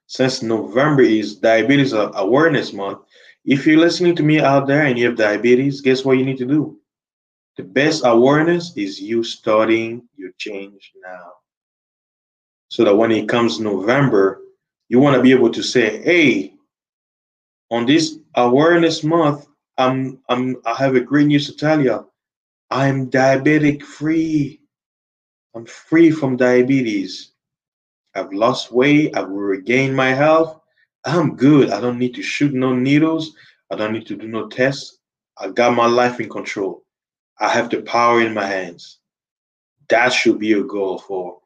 since 0.10 0.42
November 0.42 1.04
is 1.04 1.36
Diabetes 1.36 1.94
Awareness 1.94 2.74
Month, 2.74 3.02
if 3.46 3.68
you're 3.68 3.78
listening 3.78 4.16
to 4.16 4.24
me 4.24 4.40
out 4.40 4.66
there 4.66 4.86
and 4.86 4.98
you 4.98 5.06
have 5.06 5.16
diabetes, 5.16 5.82
guess 5.82 6.04
what 6.04 6.18
you 6.18 6.26
need 6.26 6.40
to 6.40 6.48
do? 6.48 6.80
The 7.58 7.64
best 7.64 8.02
awareness 8.04 8.76
is 8.76 9.00
you 9.00 9.24
starting 9.24 10.02
your 10.18 10.32
change 10.40 10.94
now. 11.06 11.34
So 12.70 12.84
that 12.86 12.96
when 12.96 13.12
it 13.12 13.30
comes 13.30 13.60
November, 13.60 14.42
you 14.88 15.00
want 15.00 15.16
to 15.16 15.22
be 15.22 15.32
able 15.32 15.52
to 15.52 15.62
say, 15.62 16.02
hey, 16.02 16.56
on 17.70 17.86
this 17.86 18.18
awareness 18.34 19.04
month, 19.04 19.48
I'm 19.78 20.20
I'm 20.28 20.58
I 20.66 20.74
have 20.74 20.96
a 20.96 21.02
great 21.02 21.28
news 21.28 21.46
to 21.46 21.56
tell 21.56 21.84
you. 21.84 22.10
I'm 22.72 23.12
diabetic 23.12 23.84
free. 23.84 24.60
I'm 25.56 25.68
free 25.68 26.10
from 26.10 26.36
diabetes. 26.36 27.30
I've 28.20 28.34
lost 28.34 28.72
weight. 28.72 29.16
I've 29.16 29.30
regained 29.30 29.96
my 29.96 30.10
health. 30.10 30.60
I'm 31.06 31.36
good. 31.36 31.72
I 31.72 31.80
don't 31.80 31.98
need 31.98 32.14
to 32.16 32.22
shoot 32.22 32.54
no 32.54 32.76
needles. 32.76 33.34
I 33.72 33.76
don't 33.76 33.94
need 33.94 34.08
to 34.08 34.16
do 34.16 34.28
no 34.28 34.48
tests. 34.48 34.98
I 35.38 35.50
got 35.50 35.74
my 35.74 35.86
life 35.86 36.20
in 36.20 36.30
control. 36.30 36.84
I 37.40 37.50
have 37.50 37.70
the 37.70 37.82
power 37.82 38.22
in 38.22 38.34
my 38.34 38.46
hands. 38.46 39.00
That 39.88 40.12
should 40.12 40.40
be 40.40 40.54
a 40.54 40.64
goal 40.64 41.00
for 41.00 41.40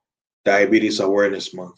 Diabetes 0.43 0.99
Awareness 0.99 1.53
Month. 1.53 1.75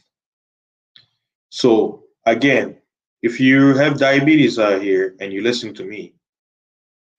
So, 1.49 2.03
again, 2.25 2.77
if 3.21 3.39
you 3.39 3.75
have 3.75 3.99
diabetes 3.99 4.57
out 4.57 4.81
here 4.81 5.15
and 5.19 5.33
you 5.33 5.41
listen 5.41 5.73
to 5.75 5.83
me 5.83 6.13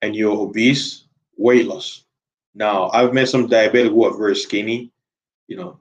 and 0.02 0.16
you're 0.16 0.37
obese, 0.37 1.04
weight 1.37 1.66
loss. 1.66 2.04
Now, 2.54 2.90
I've 2.95 3.12
met 3.12 3.28
some 3.28 3.49
diabetic 3.49 3.90
who 3.90 4.04
are 4.04 4.16
very 4.16 4.37
skinny, 4.37 4.90
you 5.47 5.56
know. 5.56 5.80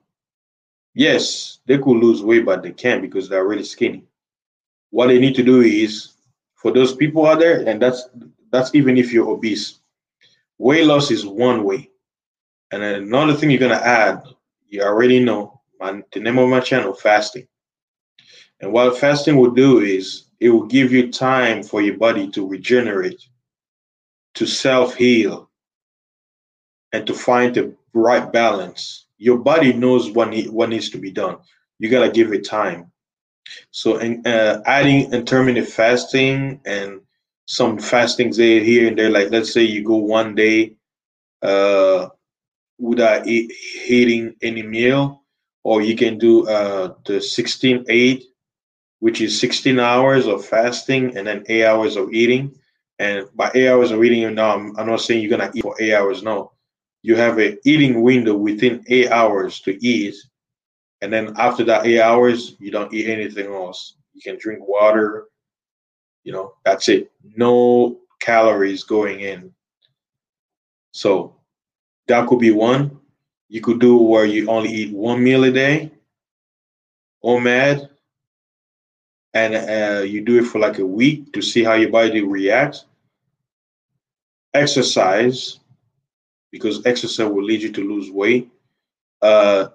Yes, 0.96 1.58
they 1.66 1.76
could 1.76 1.98
lose 1.98 2.22
weight, 2.22 2.46
but 2.46 2.62
they 2.62 2.72
can't 2.72 3.02
because 3.02 3.28
they're 3.28 3.46
really 3.46 3.64
skinny. 3.64 4.06
What 4.88 5.08
they 5.08 5.18
need 5.18 5.34
to 5.34 5.42
do 5.42 5.60
is 5.60 6.14
for 6.54 6.72
those 6.72 6.94
people 6.96 7.26
out 7.26 7.38
there, 7.38 7.68
and 7.68 7.82
that's 7.82 8.08
that's 8.50 8.74
even 8.74 8.96
if 8.96 9.12
you're 9.12 9.28
obese, 9.28 9.80
weight 10.56 10.86
loss 10.86 11.10
is 11.10 11.26
one 11.26 11.64
way. 11.64 11.90
And 12.70 12.82
another 12.82 13.34
thing 13.34 13.50
you're 13.50 13.60
gonna 13.60 13.74
add, 13.74 14.22
you 14.68 14.80
already 14.82 15.22
know 15.22 15.60
my, 15.78 16.02
the 16.14 16.20
name 16.20 16.38
of 16.38 16.48
my 16.48 16.60
channel, 16.60 16.94
fasting. 16.94 17.46
And 18.60 18.72
what 18.72 18.96
fasting 18.98 19.36
will 19.36 19.50
do 19.50 19.80
is 19.80 20.28
it 20.40 20.48
will 20.48 20.64
give 20.64 20.92
you 20.92 21.12
time 21.12 21.62
for 21.62 21.82
your 21.82 21.98
body 21.98 22.30
to 22.30 22.48
regenerate, 22.48 23.22
to 24.32 24.46
self 24.46 24.94
heal, 24.94 25.50
and 26.94 27.06
to 27.06 27.12
find 27.12 27.54
the 27.54 27.74
right 27.92 28.32
balance. 28.32 29.05
Your 29.18 29.38
body 29.38 29.72
knows 29.72 30.10
what, 30.10 30.30
need, 30.30 30.50
what 30.50 30.68
needs 30.68 30.90
to 30.90 30.98
be 30.98 31.10
done. 31.10 31.38
You 31.78 31.90
got 31.90 32.04
to 32.04 32.10
give 32.10 32.32
it 32.32 32.46
time. 32.46 32.92
So, 33.70 33.96
uh, 33.98 34.62
adding 34.66 35.12
intermittent 35.12 35.68
fasting 35.68 36.60
and 36.64 37.00
some 37.46 37.78
fastings 37.78 38.36
here 38.38 38.88
and 38.88 38.98
there, 38.98 39.10
like 39.10 39.30
let's 39.30 39.52
say 39.52 39.62
you 39.62 39.84
go 39.84 39.96
one 39.96 40.34
day 40.34 40.76
uh, 41.42 42.08
without 42.78 43.26
eat, 43.26 43.52
eating 43.86 44.34
any 44.42 44.62
meal, 44.62 45.22
or 45.62 45.80
you 45.80 45.96
can 45.96 46.18
do 46.18 46.48
uh, 46.48 46.94
the 47.04 47.20
16 47.20 47.84
8 47.88 48.24
which 49.00 49.20
is 49.20 49.38
16 49.40 49.78
hours 49.78 50.26
of 50.26 50.44
fasting 50.44 51.16
and 51.16 51.26
then 51.26 51.44
eight 51.48 51.64
hours 51.64 51.96
of 51.96 52.12
eating. 52.12 52.54
And 52.98 53.26
by 53.34 53.50
eight 53.54 53.68
hours 53.68 53.90
of 53.90 54.02
eating, 54.02 54.34
now 54.34 54.56
I'm, 54.56 54.76
I'm 54.78 54.86
not 54.86 55.00
saying 55.00 55.22
you're 55.22 55.36
gonna 55.36 55.50
eat 55.54 55.62
for 55.62 55.76
eight 55.80 55.94
hours. 55.94 56.22
No, 56.22 56.52
you 57.02 57.16
have 57.16 57.38
a 57.38 57.56
eating 57.68 58.02
window 58.02 58.36
within 58.36 58.84
eight 58.88 59.10
hours 59.10 59.60
to 59.60 59.84
eat, 59.84 60.14
and 61.00 61.12
then 61.12 61.34
after 61.36 61.64
that 61.64 61.86
eight 61.86 62.00
hours, 62.00 62.56
you 62.58 62.70
don't 62.70 62.92
eat 62.92 63.08
anything 63.08 63.52
else. 63.52 63.96
You 64.14 64.22
can 64.22 64.38
drink 64.38 64.66
water. 64.66 65.26
You 66.24 66.32
know, 66.32 66.54
that's 66.64 66.88
it. 66.88 67.12
No 67.36 67.98
calories 68.20 68.82
going 68.82 69.20
in. 69.20 69.52
So 70.92 71.36
that 72.08 72.26
could 72.26 72.40
be 72.40 72.50
one. 72.50 72.98
You 73.48 73.60
could 73.60 73.80
do 73.80 73.96
where 73.98 74.24
you 74.24 74.48
only 74.48 74.70
eat 74.70 74.92
one 74.92 75.22
meal 75.22 75.44
a 75.44 75.52
day. 75.52 75.92
OMAD, 77.24 77.88
and 79.34 79.54
uh, 79.54 80.02
you 80.02 80.24
do 80.24 80.38
it 80.38 80.46
for 80.46 80.58
like 80.58 80.78
a 80.78 80.86
week 80.86 81.32
to 81.32 81.42
see 81.42 81.62
how 81.64 81.74
your 81.74 81.90
body 81.90 82.22
reacts. 82.22 82.86
Exercise, 84.54 85.58
because 86.56 86.84
exercise 86.86 87.28
will 87.28 87.44
lead 87.44 87.62
you 87.62 87.72
to 87.72 87.88
lose 87.88 88.10
weight. 88.10 88.50
Uh, 89.22 89.68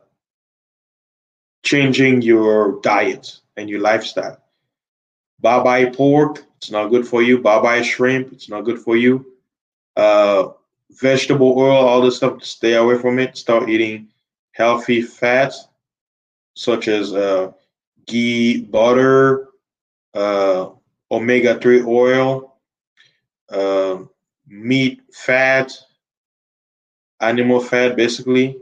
changing 1.63 2.21
your 2.21 2.79
diet 2.81 3.39
and 3.57 3.69
your 3.69 3.79
lifestyle. 3.81 4.37
Bye 5.39 5.63
bye 5.63 5.85
pork, 5.85 6.45
it's 6.57 6.71
not 6.71 6.89
good 6.89 7.07
for 7.07 7.21
you. 7.21 7.39
Bye 7.39 7.61
bye 7.61 7.81
shrimp, 7.81 8.31
it's 8.31 8.49
not 8.49 8.65
good 8.65 8.79
for 8.79 8.95
you. 8.95 9.25
Uh, 9.95 10.49
vegetable 10.91 11.57
oil, 11.57 11.71
all 11.71 12.01
this 12.01 12.17
stuff, 12.17 12.43
stay 12.43 12.73
away 12.73 12.97
from 12.97 13.19
it. 13.19 13.37
Start 13.37 13.69
eating 13.69 14.07
healthy 14.53 15.01
fats 15.01 15.67
such 16.55 16.87
as 16.87 17.13
uh, 17.13 17.51
ghee, 18.07 18.61
butter, 18.61 19.47
uh, 20.13 20.69
omega 21.09 21.59
3 21.59 21.83
oil, 21.83 22.55
uh, 23.49 23.99
meat, 24.47 25.01
fat, 25.13 25.71
animal 27.21 27.59
fat, 27.59 27.95
basically, 27.95 28.57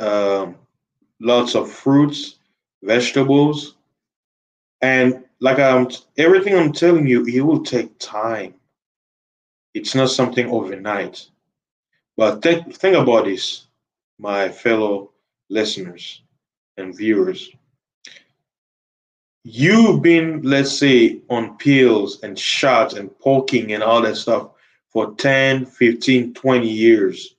um, 0.00 0.56
lots 1.20 1.54
of 1.54 1.70
fruits, 1.70 2.36
vegetables, 2.82 3.76
and 4.82 5.24
like 5.40 5.58
I'm 5.58 5.88
everything 6.18 6.56
I'm 6.56 6.72
telling 6.72 7.06
you, 7.06 7.24
it 7.26 7.40
will 7.40 7.62
take 7.62 7.98
time. 7.98 8.54
It's 9.72 9.94
not 9.94 10.10
something 10.10 10.48
overnight. 10.50 11.28
But 12.16 12.42
think 12.42 12.74
think 12.74 12.96
about 12.96 13.24
this, 13.24 13.66
my 14.18 14.48
fellow 14.48 15.10
listeners 15.48 16.22
and 16.76 16.96
viewers 16.96 17.50
you've 19.44 20.02
been, 20.02 20.42
let's 20.42 20.76
say, 20.76 21.20
on 21.28 21.56
pills 21.58 22.22
and 22.22 22.38
shots 22.38 22.94
and 22.94 23.16
poking 23.20 23.72
and 23.72 23.82
all 23.82 24.02
that 24.02 24.16
stuff 24.16 24.50
for 24.88 25.14
10, 25.14 25.66
15, 25.66 26.34
20 26.34 26.68
years. 26.68 27.33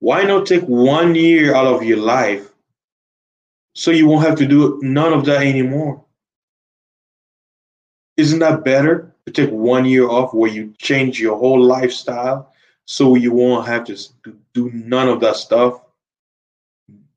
Why 0.00 0.22
not 0.24 0.46
take 0.46 0.62
one 0.62 1.14
year 1.14 1.54
out 1.54 1.66
of 1.66 1.82
your 1.82 1.98
life 1.98 2.48
so 3.74 3.90
you 3.90 4.06
won't 4.06 4.26
have 4.26 4.38
to 4.38 4.46
do 4.46 4.78
none 4.82 5.12
of 5.12 5.24
that 5.26 5.42
anymore? 5.42 6.04
Isn't 8.16 8.40
that 8.40 8.64
better 8.64 9.14
to 9.26 9.32
take 9.32 9.50
one 9.50 9.84
year 9.84 10.08
off 10.08 10.34
where 10.34 10.50
you 10.50 10.74
change 10.78 11.20
your 11.20 11.36
whole 11.36 11.60
lifestyle 11.60 12.52
so 12.86 13.14
you 13.14 13.32
won't 13.32 13.66
have 13.66 13.84
to 13.84 13.96
do 14.54 14.70
none 14.72 15.08
of 15.08 15.20
that 15.20 15.36
stuff? 15.36 15.80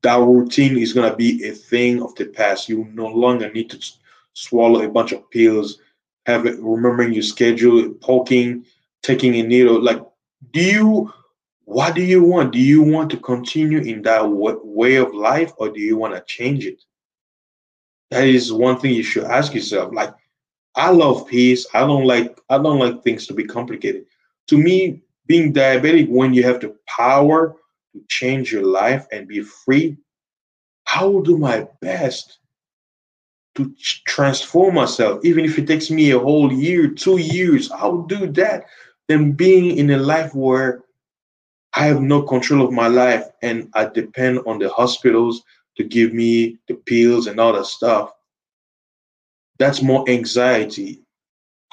that 0.02 0.18
routine 0.18 0.78
is 0.78 0.92
going 0.92 1.08
to 1.08 1.16
be 1.16 1.44
a 1.46 1.52
thing 1.52 2.02
of 2.02 2.14
the 2.16 2.26
past. 2.26 2.68
You 2.68 2.88
no 2.92 3.06
longer 3.06 3.50
need 3.52 3.70
to 3.70 3.92
swallow 4.34 4.82
a 4.82 4.88
bunch 4.88 5.12
of 5.12 5.28
pills, 5.30 5.78
have 6.26 6.46
it 6.46 6.58
remembering 6.60 7.12
your 7.12 7.22
schedule, 7.22 7.90
poking, 8.00 8.64
taking 9.02 9.36
a 9.36 9.42
needle. 9.42 9.80
Like, 9.80 10.02
do 10.52 10.60
you, 10.60 11.12
what 11.64 11.94
do 11.94 12.02
you 12.02 12.22
want? 12.22 12.52
Do 12.52 12.58
you 12.58 12.82
want 12.82 13.10
to 13.10 13.16
continue 13.16 13.80
in 13.80 14.02
that 14.02 14.22
way 14.28 14.96
of 14.96 15.14
life 15.14 15.52
or 15.58 15.68
do 15.70 15.80
you 15.80 15.96
want 15.96 16.14
to 16.14 16.22
change 16.22 16.66
it? 16.66 16.82
That 18.10 18.24
is 18.26 18.52
one 18.52 18.78
thing 18.78 18.94
you 18.94 19.02
should 19.02 19.24
ask 19.24 19.54
yourself. 19.54 19.92
Like, 19.92 20.14
I 20.74 20.90
love 20.90 21.26
peace. 21.26 21.66
I 21.74 21.80
don't 21.80 22.04
like 22.04 22.38
I 22.48 22.58
don't 22.58 22.78
like 22.78 23.02
things 23.02 23.26
to 23.26 23.34
be 23.34 23.44
complicated. 23.44 24.06
To 24.48 24.58
me, 24.58 25.02
being 25.26 25.52
diabetic 25.52 26.08
when 26.08 26.34
you 26.34 26.42
have 26.42 26.60
the 26.60 26.76
power 26.86 27.56
to 27.92 28.00
change 28.08 28.52
your 28.52 28.64
life 28.64 29.06
and 29.12 29.28
be 29.28 29.42
free, 29.42 29.96
I 30.94 31.04
will 31.04 31.22
do 31.22 31.38
my 31.38 31.68
best 31.80 32.38
to 33.54 33.74
transform 34.06 34.74
myself. 34.74 35.24
Even 35.24 35.44
if 35.44 35.58
it 35.58 35.66
takes 35.66 35.90
me 35.90 36.10
a 36.10 36.18
whole 36.18 36.52
year, 36.52 36.88
two 36.88 37.18
years, 37.18 37.70
I'll 37.70 38.02
do 38.02 38.26
that 38.32 38.64
than 39.08 39.32
being 39.32 39.76
in 39.76 39.90
a 39.90 39.98
life 39.98 40.34
where 40.34 40.84
I 41.74 41.86
have 41.86 42.02
no 42.02 42.22
control 42.22 42.64
of 42.66 42.72
my 42.72 42.88
life 42.88 43.26
and 43.42 43.70
I 43.74 43.86
depend 43.86 44.40
on 44.46 44.58
the 44.58 44.68
hospitals 44.68 45.42
to 45.76 45.84
give 45.84 46.12
me 46.12 46.58
the 46.68 46.74
pills 46.74 47.26
and 47.26 47.40
all 47.40 47.54
that 47.54 47.66
stuff. 47.66 48.12
That's 49.58 49.82
more 49.82 50.08
anxiety. 50.08 51.00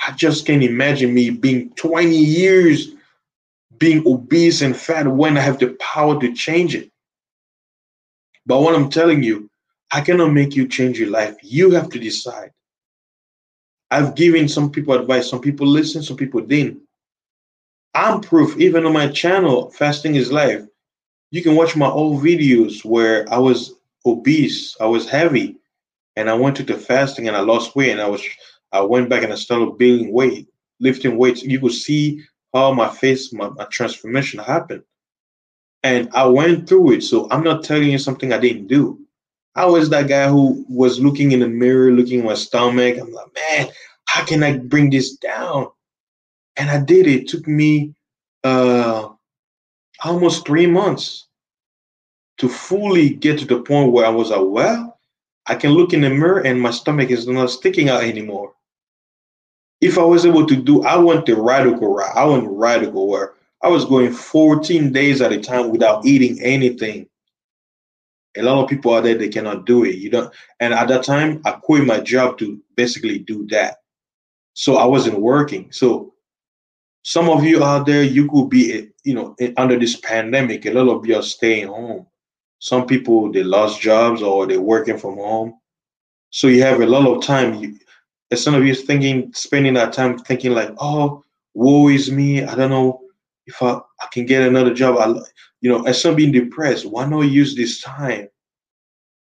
I 0.06 0.12
just 0.14 0.46
can't 0.46 0.64
imagine 0.64 1.14
me 1.14 1.30
being 1.30 1.72
20 1.76 2.16
years 2.16 2.94
being 3.78 4.06
obese 4.06 4.62
and 4.62 4.76
fat 4.76 5.08
when 5.08 5.38
I 5.38 5.42
have 5.42 5.60
the 5.60 5.76
power 5.80 6.20
to 6.20 6.34
change 6.34 6.76
it. 6.76 6.92
But 8.46 8.62
what 8.62 8.76
I'm 8.76 8.90
telling 8.90 9.24
you, 9.24 9.50
I 9.92 10.02
cannot 10.02 10.34
make 10.34 10.56
you 10.56 10.68
change 10.68 11.00
your 11.00 11.10
life. 11.10 11.36
You 11.42 11.72
have 11.72 11.90
to 11.90 12.00
decide. 12.00 12.52
I've 13.92 14.16
given 14.16 14.48
some 14.48 14.70
people 14.70 14.94
advice. 14.94 15.30
Some 15.30 15.42
people 15.42 15.68
listen, 15.68 16.04
some 16.04 16.18
people 16.18 16.42
didn't. 16.42 16.82
I'm 17.94 18.22
proof, 18.22 18.58
even 18.58 18.86
on 18.86 18.94
my 18.94 19.08
channel, 19.08 19.72
Fasting 19.72 20.16
is 20.16 20.32
Life. 20.32 20.64
You 21.32 21.44
can 21.44 21.56
watch 21.56 21.76
my 21.76 21.88
old 21.88 22.24
videos 22.24 22.86
where 22.86 23.32
I 23.32 23.38
was 23.38 23.74
obese, 24.06 24.76
I 24.80 24.86
was 24.86 25.10
heavy, 25.10 25.58
and 26.16 26.30
I 26.30 26.34
went 26.34 26.56
to 26.58 26.64
the 26.64 26.76
fasting 26.76 27.28
and 27.28 27.38
I 27.38 27.42
lost 27.42 27.76
weight 27.76 27.92
and 27.92 28.02
I 28.02 28.08
was 28.08 28.22
I 28.72 28.82
went 28.82 29.10
back 29.10 29.24
and 29.24 29.34
I 29.34 29.36
started 29.36 29.78
building 29.78 30.12
weight, 30.14 30.48
lifting 30.80 31.18
weights. 31.18 31.44
You 31.44 31.60
could 31.60 31.74
see 31.74 32.24
how 32.54 32.74
my 32.74 32.90
face, 32.90 33.34
my, 33.34 33.50
my 33.50 33.66
transformation 33.66 34.40
happened. 34.40 34.84
And 35.84 36.10
I 36.14 36.26
went 36.26 36.68
through 36.68 36.94
it. 36.94 37.04
So 37.04 37.28
I'm 37.32 37.44
not 37.44 37.64
telling 37.64 37.90
you 37.90 37.98
something 37.98 38.34
I 38.34 38.38
didn't 38.38 38.68
do. 38.68 39.00
I 39.56 39.66
was 39.66 39.90
that 39.90 40.08
guy 40.08 40.28
who 40.28 40.66
was 40.70 41.00
looking 41.00 41.32
in 41.32 41.40
the 41.40 41.48
mirror, 41.48 41.92
looking 41.92 42.20
at 42.20 42.26
my 42.26 42.34
stomach. 42.36 42.98
I'm 43.00 43.12
like, 43.12 43.28
man, 43.34 43.72
how 44.06 44.24
can 44.26 44.44
I 44.44 44.58
bring 44.58 44.90
this 44.90 45.16
down? 45.16 45.70
And 46.60 46.70
I 46.70 46.80
did 46.80 47.08
it. 47.08 47.22
it 47.22 47.28
took 47.28 47.48
me 47.48 47.96
uh, 48.44 49.10
almost 50.04 50.46
three 50.46 50.68
months 50.68 51.28
to 52.38 52.48
fully 52.50 53.10
get 53.10 53.40
to 53.40 53.46
the 53.46 53.62
point 53.62 53.92
where 53.92 54.06
I 54.06 54.10
was 54.10 54.30
like, 54.30 54.42
well, 54.44 55.00
I 55.48 55.56
can 55.56 55.72
look 55.72 55.94
in 55.94 56.02
the 56.02 56.10
mirror 56.10 56.40
and 56.40 56.62
my 56.62 56.72
stomach 56.72 57.10
is 57.10 57.28
not 57.28 57.50
sticking 57.50 57.90
out 57.90 58.04
anymore 58.04 58.54
if 59.82 59.98
I 59.98 60.04
was 60.04 60.26
able 60.26 60.46
to 60.46 60.56
do, 60.56 60.84
I 60.84 60.98
went 60.98 61.26
the 61.26 61.36
radical 61.36 61.94
route. 61.94 62.16
I 62.16 62.26
went 62.26 62.48
radical 62.48 63.08
where 63.08 63.34
I 63.64 63.70
was 63.70 63.86
going 63.86 64.12
14 64.12 64.92
days 64.92 65.22
at 65.22 65.32
a 65.32 65.40
time 65.40 65.70
without 65.70 66.06
eating 66.06 66.42
anything. 66.42 67.08
A 68.38 68.44
lot 68.44 68.62
of 68.62 68.70
people 68.70 68.94
out 68.94 69.04
there 69.04 69.18
they 69.18 69.30
cannot 69.30 69.66
do 69.66 69.86
it. 69.86 69.96
You 69.96 70.10
don't. 70.10 70.34
And 70.60 70.74
at 70.74 70.88
that 70.90 71.04
time, 71.04 71.42
I 71.46 71.52
quit 71.52 71.86
my 71.86 72.00
job 72.00 72.38
to 72.40 72.62
basically 72.76 73.20
do 73.20 73.48
that. 73.48 73.78
So 74.54 74.78
I 74.78 74.86
wasn't 74.86 75.20
working. 75.20 75.72
So 75.72 76.14
some 77.04 77.30
of 77.30 77.44
you 77.44 77.64
out 77.64 77.86
there, 77.86 78.04
you 78.04 78.28
could 78.28 78.50
be, 78.50 78.90
you 79.04 79.14
know, 79.14 79.36
under 79.58 79.80
this 79.80 79.96
pandemic. 79.98 80.66
A 80.66 80.72
lot 80.72 80.94
of 80.94 81.06
you 81.06 81.16
are 81.16 81.24
staying 81.24 81.68
home. 81.68 82.06
Some 82.60 82.86
people 82.86 83.32
they 83.32 83.44
lost 83.44 83.82
jobs 83.82 84.22
or 84.22 84.46
they're 84.46 84.62
working 84.62 84.98
from 84.98 85.16
home. 85.16 85.60
So 86.32 86.48
you 86.48 86.62
have 86.64 86.82
a 86.82 86.86
lot 86.86 87.08
of 87.08 87.24
time. 87.24 87.56
You, 87.56 87.78
as 88.32 88.44
some 88.44 88.54
of 88.54 88.66
you 88.66 88.76
thinking, 88.76 89.34
spending 89.34 89.74
that 89.76 89.94
time 89.94 90.20
thinking 90.20 90.52
like, 90.52 90.72
oh, 90.78 91.24
woe 91.54 91.88
is 91.88 92.12
me. 92.12 92.44
I 92.44 92.54
don't 92.56 92.70
know 92.70 93.02
if 93.48 93.62
I, 93.64 93.80
I 94.02 94.08
can 94.12 94.26
get 94.26 94.48
another 94.48 94.74
job. 94.74 94.98
I, 94.98 95.20
you 95.62 95.70
know, 95.70 95.84
as 95.84 96.02
some 96.02 96.16
being 96.16 96.32
depressed, 96.32 96.86
why 96.86 97.06
not 97.06 97.22
use 97.22 97.56
this 97.56 97.82
time 97.82 98.28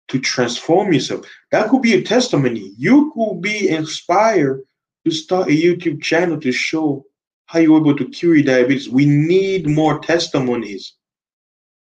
to 0.08 0.18
transform 0.20 0.92
yourself. 0.92 1.26
That 1.50 1.68
could 1.68 1.82
be 1.82 1.94
a 1.94 2.02
testimony. 2.02 2.72
You 2.76 3.12
could 3.14 3.40
be 3.40 3.68
inspired 3.68 4.62
to 5.04 5.10
start 5.10 5.48
a 5.48 5.52
YouTube 5.52 6.02
channel 6.02 6.40
to 6.40 6.52
show 6.52 7.04
how 7.46 7.60
you're 7.60 7.78
able 7.78 7.96
to 7.96 8.08
cure 8.08 8.40
diabetes. 8.42 8.88
We 8.88 9.06
need 9.06 9.68
more 9.68 9.98
testimonies. 10.00 10.94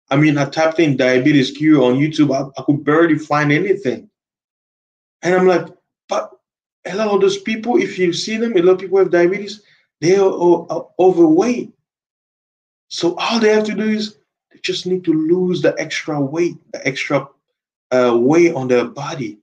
I 0.09 0.17
mean, 0.17 0.37
I 0.37 0.45
tapped 0.45 0.79
in 0.79 0.97
diabetes 0.97 1.51
cure 1.51 1.83
on 1.83 1.97
YouTube. 1.97 2.35
I, 2.35 2.49
I 2.59 2.63
could 2.65 2.83
barely 2.83 3.17
find 3.17 3.51
anything. 3.51 4.09
And 5.21 5.35
I'm 5.35 5.47
like, 5.47 5.67
but 6.09 6.31
a 6.85 6.95
lot 6.95 7.09
of 7.09 7.21
those 7.21 7.37
people, 7.37 7.77
if 7.77 7.97
you 7.97 8.11
see 8.11 8.37
them, 8.37 8.57
a 8.57 8.61
lot 8.61 8.73
of 8.73 8.79
people 8.79 8.97
have 8.97 9.11
diabetes, 9.11 9.61
they 10.01 10.17
are, 10.17 10.65
are 10.69 10.87
overweight. 10.99 11.71
So 12.89 13.15
all 13.17 13.39
they 13.39 13.49
have 13.49 13.63
to 13.65 13.75
do 13.75 13.87
is 13.87 14.17
they 14.51 14.59
just 14.61 14.85
need 14.85 15.05
to 15.05 15.13
lose 15.13 15.61
the 15.61 15.73
extra 15.79 16.19
weight, 16.19 16.57
the 16.73 16.85
extra 16.85 17.27
uh, 17.91 18.17
weight 18.19 18.53
on 18.53 18.67
their 18.67 18.85
body, 18.85 19.37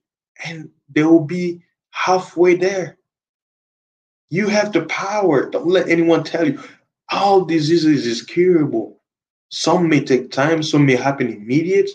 and 0.45 0.69
they 0.89 1.03
will 1.03 1.25
be 1.25 1.63
halfway 1.91 2.55
there. 2.55 2.98
You 4.29 4.47
have 4.47 4.71
the 4.71 4.85
power. 4.85 5.49
Don't 5.49 5.67
let 5.67 5.89
anyone 5.89 6.23
tell 6.23 6.47
you 6.47 6.61
all 7.11 7.45
diseases 7.45 8.05
is 8.05 8.21
curable. 8.21 9.01
Some 9.49 9.89
may 9.89 10.03
take 10.03 10.31
time, 10.31 10.61
some 10.61 10.85
may 10.85 10.95
happen 10.95 11.33
immediate, 11.33 11.89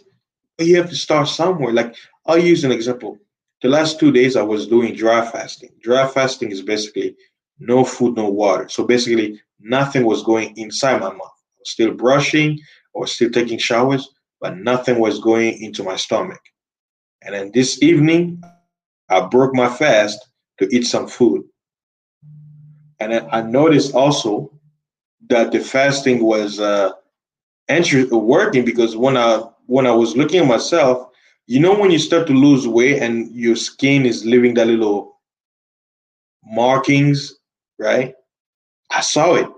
but 0.59 0.67
you 0.67 0.77
have 0.77 0.91
to 0.91 0.97
start 0.97 1.29
somewhere. 1.29 1.73
Like 1.73 1.95
I'll 2.27 2.39
use 2.39 2.65
an 2.65 2.73
example. 2.73 3.19
The 3.63 3.69
last 3.69 4.01
two 4.01 4.11
days 4.11 4.37
I 4.37 4.43
was 4.43 4.67
doing 4.67 4.95
dry 4.95 5.25
fasting. 5.31 5.71
Dry 5.81 6.07
fasting 6.09 6.51
is 6.51 6.63
basically 6.63 7.17
no 7.61 7.85
food, 7.85 8.17
no 8.17 8.29
water. 8.29 8.69
So 8.69 8.85
basically 8.85 9.41
nothing 9.61 10.05
was 10.05 10.23
going 10.23 10.57
inside 10.57 11.01
my 11.01 11.11
mouth. 11.11 11.21
I 11.21 11.61
was 11.61 11.71
still 11.71 11.93
brushing, 11.93 12.59
was 12.95 13.13
still 13.13 13.31
taking 13.31 13.59
showers, 13.59 14.09
but 14.41 14.57
nothing 14.59 14.99
was 14.99 15.21
going 15.21 15.63
into 15.63 15.83
my 15.83 15.97
stomach. 15.97 16.41
And 17.23 17.35
then 17.35 17.51
this 17.53 17.83
evening, 17.83 18.43
I 19.09 19.21
broke 19.21 19.55
my 19.55 19.69
fast 19.69 20.29
to 20.59 20.69
eat 20.75 20.87
some 20.87 21.09
food. 21.09 21.45
And 23.01 23.15
I 23.15 23.43
noticed 23.43 23.95
also 23.95 24.53
that 25.29 25.53
the 25.53 25.61
fasting 25.61 26.23
was 26.23 26.61
uh, 26.61 26.93
working 28.11 28.65
because 28.65 28.97
when 28.97 29.17
I 29.17 29.43
when 29.67 29.87
I 29.87 29.93
was 29.93 30.17
looking 30.17 30.41
at 30.41 30.47
myself, 30.47 31.11
you 31.47 31.61
know, 31.61 31.79
when 31.79 31.91
you 31.91 31.99
start 31.99 32.27
to 32.27 32.33
lose 32.35 32.69
weight 32.69 33.03
and 33.03 33.35
your 33.35 33.57
skin 33.57 34.07
is 34.07 34.25
leaving 34.25 34.55
that 34.55 34.67
little 34.67 35.19
markings, 36.45 37.35
right? 37.79 38.15
I 38.91 39.01
saw 39.01 39.35
it, 39.35 39.49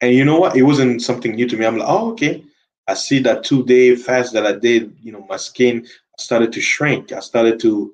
and 0.00 0.14
you 0.14 0.24
know 0.24 0.38
what? 0.38 0.56
It 0.56 0.62
wasn't 0.62 1.02
something 1.02 1.34
new 1.34 1.48
to 1.48 1.56
me. 1.56 1.66
I'm 1.66 1.78
like, 1.78 1.88
oh, 1.88 2.12
okay. 2.12 2.44
I 2.88 2.94
see 2.94 3.18
that 3.20 3.42
two 3.44 3.64
day 3.64 3.96
fast 3.96 4.32
that 4.32 4.46
I 4.46 4.52
did. 4.52 4.96
You 5.02 5.12
know, 5.12 5.26
my 5.28 5.36
skin 5.36 5.86
started 6.18 6.52
to 6.52 6.60
shrink. 6.60 7.12
I 7.12 7.20
started 7.20 7.58
to 7.60 7.92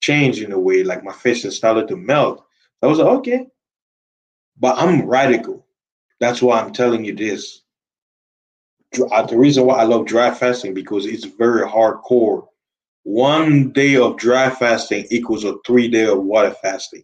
change 0.00 0.42
in 0.42 0.52
a 0.52 0.58
way, 0.58 0.82
like 0.82 1.04
my 1.04 1.12
face 1.12 1.48
started 1.56 1.88
to 1.88 1.96
melt. 1.96 2.44
I 2.82 2.86
was 2.86 2.98
like, 2.98 3.08
okay, 3.18 3.46
but 4.58 4.78
I'm 4.78 5.06
radical. 5.06 5.66
That's 6.20 6.42
why 6.42 6.60
I'm 6.60 6.72
telling 6.72 7.04
you 7.04 7.14
this. 7.14 7.62
Uh, 9.10 9.22
the 9.26 9.38
reason 9.38 9.64
why 9.66 9.76
I 9.76 9.84
love 9.84 10.06
dry 10.06 10.32
fasting 10.32 10.74
because 10.74 11.06
it's 11.06 11.24
very 11.24 11.66
hardcore. 11.66 12.46
One 13.04 13.72
day 13.72 13.96
of 13.96 14.18
dry 14.18 14.50
fasting 14.50 15.06
equals 15.10 15.44
a 15.44 15.56
three 15.66 15.88
day 15.88 16.06
of 16.06 16.22
water 16.22 16.54
fasting. 16.62 17.02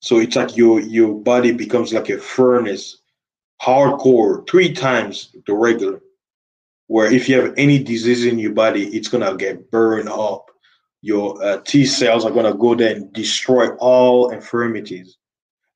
So 0.00 0.18
it's 0.18 0.36
like 0.36 0.56
your 0.56 0.80
your 0.80 1.14
body 1.14 1.52
becomes 1.52 1.92
like 1.92 2.10
a 2.10 2.18
furnace, 2.18 2.98
hardcore, 3.62 4.48
three 4.48 4.72
times 4.72 5.34
the 5.46 5.54
regular. 5.54 6.00
Where 6.88 7.10
if 7.10 7.28
you 7.28 7.40
have 7.40 7.54
any 7.56 7.82
disease 7.82 8.26
in 8.26 8.38
your 8.38 8.52
body, 8.52 8.86
it's 8.88 9.08
gonna 9.08 9.36
get 9.36 9.70
burned 9.70 10.08
up. 10.08 10.50
Your 11.02 11.42
uh, 11.42 11.60
T 11.64 11.86
cells 11.86 12.24
are 12.24 12.30
gonna 12.30 12.54
go 12.54 12.74
there 12.74 12.94
and 12.94 13.12
destroy 13.12 13.68
all 13.76 14.30
infirmities. 14.30 15.16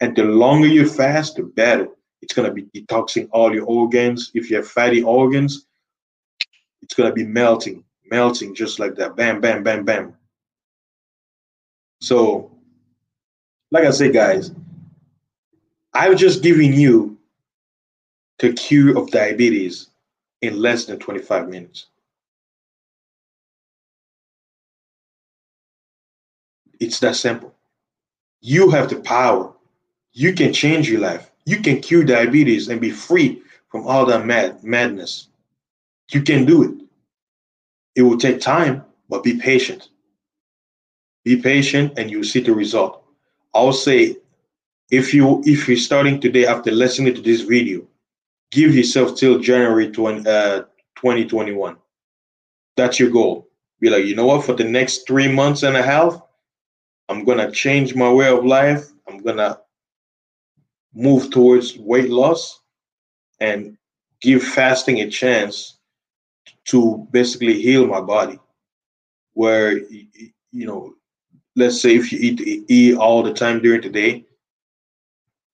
And 0.00 0.16
the 0.16 0.24
longer 0.24 0.68
you 0.68 0.88
fast, 0.88 1.36
the 1.36 1.42
better. 1.42 1.88
It's 2.22 2.34
going 2.34 2.48
to 2.48 2.54
be 2.54 2.64
detoxing 2.74 3.28
all 3.32 3.54
your 3.54 3.64
organs. 3.66 4.30
If 4.34 4.50
you 4.50 4.56
have 4.56 4.68
fatty 4.68 5.02
organs, 5.02 5.66
it's 6.82 6.94
going 6.94 7.08
to 7.08 7.14
be 7.14 7.24
melting, 7.24 7.84
melting 8.10 8.54
just 8.54 8.78
like 8.78 8.94
that. 8.96 9.16
Bam, 9.16 9.40
bam, 9.40 9.62
bam, 9.62 9.84
bam. 9.84 10.14
So, 12.00 12.50
like 13.70 13.84
I 13.84 13.90
say, 13.90 14.10
guys, 14.10 14.52
I've 15.94 16.16
just 16.16 16.42
given 16.42 16.72
you 16.72 17.18
the 18.38 18.52
cure 18.52 18.96
of 18.96 19.10
diabetes 19.10 19.90
in 20.42 20.60
less 20.60 20.84
than 20.84 20.98
25 20.98 21.48
minutes. 21.48 21.86
It's 26.80 27.00
that 27.00 27.16
simple. 27.16 27.54
You 28.40 28.70
have 28.70 28.88
the 28.88 29.00
power 29.00 29.52
you 30.12 30.32
can 30.32 30.52
change 30.52 30.90
your 30.90 31.00
life. 31.00 31.30
You 31.44 31.60
can 31.60 31.80
cure 31.80 32.04
diabetes 32.04 32.68
and 32.68 32.80
be 32.80 32.90
free 32.90 33.42
from 33.70 33.86
all 33.86 34.06
that 34.06 34.26
mad 34.26 34.62
madness. 34.64 35.28
You 36.10 36.22
can 36.22 36.44
do 36.44 36.62
it. 36.62 36.84
It 37.94 38.02
will 38.02 38.18
take 38.18 38.40
time, 38.40 38.84
but 39.08 39.22
be 39.22 39.38
patient. 39.38 39.88
Be 41.24 41.36
patient 41.36 41.98
and 41.98 42.10
you'll 42.10 42.24
see 42.24 42.40
the 42.40 42.54
result. 42.54 43.04
I'll 43.54 43.72
say 43.72 44.16
if 44.90 45.12
you 45.12 45.42
if 45.44 45.68
you're 45.68 45.76
starting 45.76 46.20
today 46.20 46.46
after 46.46 46.70
listening 46.70 47.14
to 47.14 47.20
this 47.20 47.42
video, 47.42 47.86
give 48.50 48.74
yourself 48.74 49.16
till 49.16 49.38
January 49.38 49.90
20, 49.90 50.28
uh, 50.28 50.60
2021. 50.96 51.76
That's 52.76 52.98
your 52.98 53.10
goal. 53.10 53.48
Be 53.80 53.90
like, 53.90 54.04
you 54.04 54.16
know 54.16 54.26
what, 54.26 54.44
for 54.44 54.54
the 54.54 54.64
next 54.64 55.06
three 55.06 55.30
months 55.30 55.62
and 55.62 55.76
a 55.76 55.82
half, 55.82 56.20
I'm 57.08 57.24
gonna 57.24 57.50
change 57.50 57.94
my 57.94 58.10
way 58.10 58.28
of 58.28 58.44
life. 58.44 58.86
I'm 59.08 59.18
gonna 59.18 59.58
move 60.98 61.30
towards 61.30 61.78
weight 61.78 62.10
loss 62.10 62.60
and 63.40 63.76
give 64.20 64.42
fasting 64.42 64.98
a 65.00 65.08
chance 65.08 65.78
to 66.64 67.06
basically 67.12 67.62
heal 67.62 67.86
my 67.86 68.00
body. 68.00 68.38
Where 69.34 69.78
you 69.78 70.66
know 70.66 70.94
let's 71.54 71.80
say 71.80 71.94
if 71.94 72.12
you 72.12 72.18
eat 72.18 72.64
eat 72.68 72.96
all 72.96 73.22
the 73.22 73.32
time 73.32 73.62
during 73.62 73.82
the 73.82 73.88
day 73.88 74.24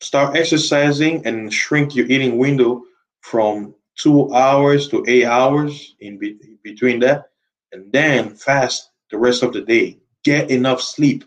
start 0.00 0.36
exercising 0.36 1.24
and 1.26 1.52
shrink 1.52 1.94
your 1.94 2.06
eating 2.06 2.38
window 2.38 2.82
from 3.20 3.74
two 3.96 4.32
hours 4.34 4.88
to 4.88 5.04
eight 5.08 5.24
hours 5.24 5.94
in 6.00 6.18
be- 6.18 6.38
between 6.62 7.00
that 7.00 7.30
and 7.72 7.90
then 7.92 8.34
fast 8.34 8.90
the 9.10 9.18
rest 9.18 9.42
of 9.42 9.52
the 9.52 9.60
day. 9.62 9.98
Get 10.24 10.50
enough 10.50 10.80
sleep. 10.80 11.24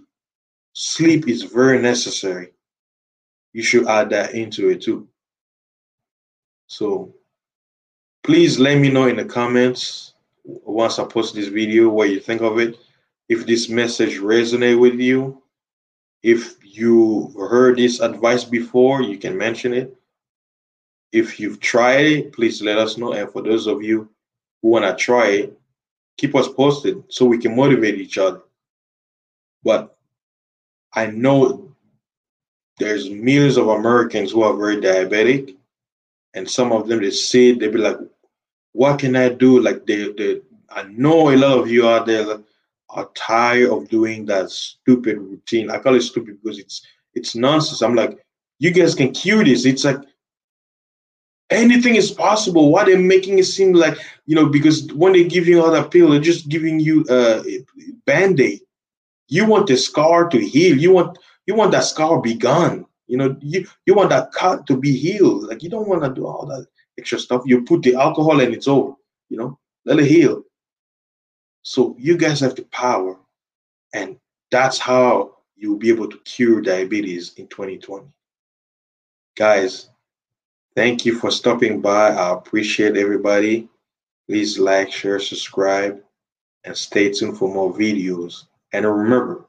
Sleep 0.74 1.28
is 1.28 1.44
very 1.44 1.82
necessary 1.82 2.50
you 3.58 3.64
should 3.64 3.88
add 3.88 4.12
that 4.12 4.36
into 4.36 4.70
it 4.70 4.84
too. 4.84 5.08
So 6.68 7.16
please 8.22 8.60
let 8.60 8.78
me 8.78 8.92
know 8.92 9.08
in 9.08 9.16
the 9.16 9.26
comments 9.26 10.14
once 10.44 11.00
I 11.00 11.06
post 11.06 11.34
this 11.34 11.48
video 11.48 11.90
what 11.90 12.12
you 12.12 12.20
think 12.20 12.42
of 12.42 12.60
it. 12.60 12.78
If 13.30 13.48
this 13.48 13.68
message 13.68 14.20
resonate 14.20 14.80
with 14.80 15.00
you, 15.00 15.42
if 16.22 16.64
you 16.64 17.34
heard 17.36 17.78
this 17.78 18.00
advice 18.00 18.44
before, 18.44 19.02
you 19.02 19.18
can 19.18 19.36
mention 19.36 19.74
it. 19.74 19.98
If 21.12 21.40
you've 21.40 21.60
tried 21.60 22.06
it, 22.06 22.34
please 22.34 22.62
let 22.62 22.78
us 22.78 22.96
know. 22.96 23.14
And 23.14 23.28
for 23.32 23.42
those 23.42 23.66
of 23.66 23.82
you 23.82 24.08
who 24.62 24.70
want 24.70 24.86
to 24.86 25.04
try 25.04 25.30
it, 25.30 25.60
keep 26.18 26.36
us 26.36 26.48
posted 26.48 27.04
so 27.10 27.26
we 27.26 27.40
can 27.40 27.56
motivate 27.56 27.96
each 27.96 28.20
other. 28.20 28.44
But 29.64 29.98
I 30.94 31.08
know 31.08 31.67
there's 32.78 33.10
millions 33.10 33.58
of 33.58 33.68
Americans 33.68 34.32
who 34.32 34.44
are 34.44 34.56
very 34.56 34.78
diabetic, 34.78 35.56
and 36.34 36.50
some 36.50 36.72
of 36.72 36.88
them 36.88 37.02
they 37.02 37.12
see 37.12 37.54
they 37.54 37.68
be 37.68 37.78
like, 37.78 37.98
"What 38.74 39.00
can 39.00 39.16
I 39.16 39.30
do?" 39.30 39.60
Like 39.60 39.86
they, 39.86 40.12
they 40.12 40.42
I 40.70 40.84
know 40.84 41.30
a 41.30 41.36
lot 41.36 41.60
of 41.60 41.70
you 41.70 41.88
out 41.88 42.06
there 42.06 42.40
are 42.90 43.10
tired 43.16 43.70
of 43.70 43.90
doing 43.90 44.26
that 44.26 44.50
stupid 44.50 45.18
routine. 45.18 45.70
I 45.70 45.80
call 45.80 45.96
it 45.96 46.02
stupid 46.02 46.38
because 46.42 46.60
it's 46.60 46.86
it's 47.14 47.36
nonsense. 47.36 47.82
I'm 47.82 47.96
like, 47.96 48.18
you 48.60 48.72
guys 48.72 48.96
can 48.96 49.12
cure 49.12 49.44
this. 49.44 49.66
It's 49.66 49.84
like 49.84 50.00
anything 51.50 51.96
is 51.96 52.12
possible. 52.12 52.72
Why 52.72 52.86
they're 52.86 53.00
making 53.00 53.40
it 53.40 53.46
seem 53.46 53.74
like 53.74 53.98
you 54.26 54.36
know? 54.36 54.48
Because 54.48 54.92
when 54.94 55.14
they 55.14 55.24
give 55.24 55.48
you 55.48 55.64
all 55.64 55.72
that 55.72 55.92
pill, 55.92 56.12
they're 56.12 56.20
just 56.20 56.50
giving 56.50 56.80
you 56.80 57.06
uh, 57.10 57.44
a 57.48 57.66
band 58.06 58.40
aid. 58.40 58.62
You 59.30 59.46
want 59.46 59.68
the 59.68 59.78
scar 59.78 60.30
to 60.30 60.40
heal. 60.40 60.78
You 60.78 60.92
want 60.92 61.18
you 61.48 61.56
want 61.56 61.72
that 61.72 61.86
scar 61.86 62.22
be 62.22 62.36
gone. 62.36 62.86
You 63.08 63.18
know, 63.18 63.38
you, 63.42 63.66
you 63.86 63.96
want 63.96 64.10
that 64.10 64.34
cut 64.34 64.68
to 64.68 64.78
be 64.78 64.96
healed. 64.96 65.44
Like 65.46 65.64
you 65.64 65.70
don't 65.70 65.88
want 65.88 66.04
to 66.04 66.14
do 66.14 66.28
all 66.28 66.46
that 66.48 66.68
extra 67.00 67.18
stuff. 67.18 67.44
You 67.46 67.64
put 67.64 67.82
the 67.82 67.96
alcohol 67.96 68.42
and 68.42 68.54
it's 68.54 68.68
over. 68.68 68.94
You 69.30 69.38
know, 69.38 69.60
let 69.86 70.00
it 70.00 70.06
heal. 70.06 70.44
So 71.64 71.96
you 71.98 72.18
guys 72.18 72.40
have 72.42 72.56
the 72.56 72.64
power, 72.66 73.18
and 73.94 74.18
that's 74.52 74.78
how 74.78 75.36
you'll 75.56 75.78
be 75.78 75.90
able 75.90 76.10
to 76.10 76.18
cure 76.20 76.62
diabetes 76.62 77.34
in 77.36 77.48
2020. 77.48 78.06
Guys, 79.36 79.90
thank 80.76 81.06
you 81.06 81.18
for 81.18 81.32
stopping 81.32 81.82
by. 81.82 82.10
I 82.10 82.34
appreciate 82.34 82.96
everybody. 82.96 83.70
Please 84.30 84.60
like, 84.60 84.92
share, 84.92 85.20
subscribe. 85.20 86.02
and 86.64 86.76
stay 86.76 87.10
tuned 87.12 87.38
for 87.38 87.54
more 87.54 87.74
videos. 87.74 88.44
And 88.74 88.86
remember, 88.86 89.47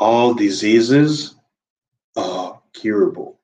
all 0.00 0.34
diseases 0.34 1.36
are 2.16 2.60
curable. 2.74 3.39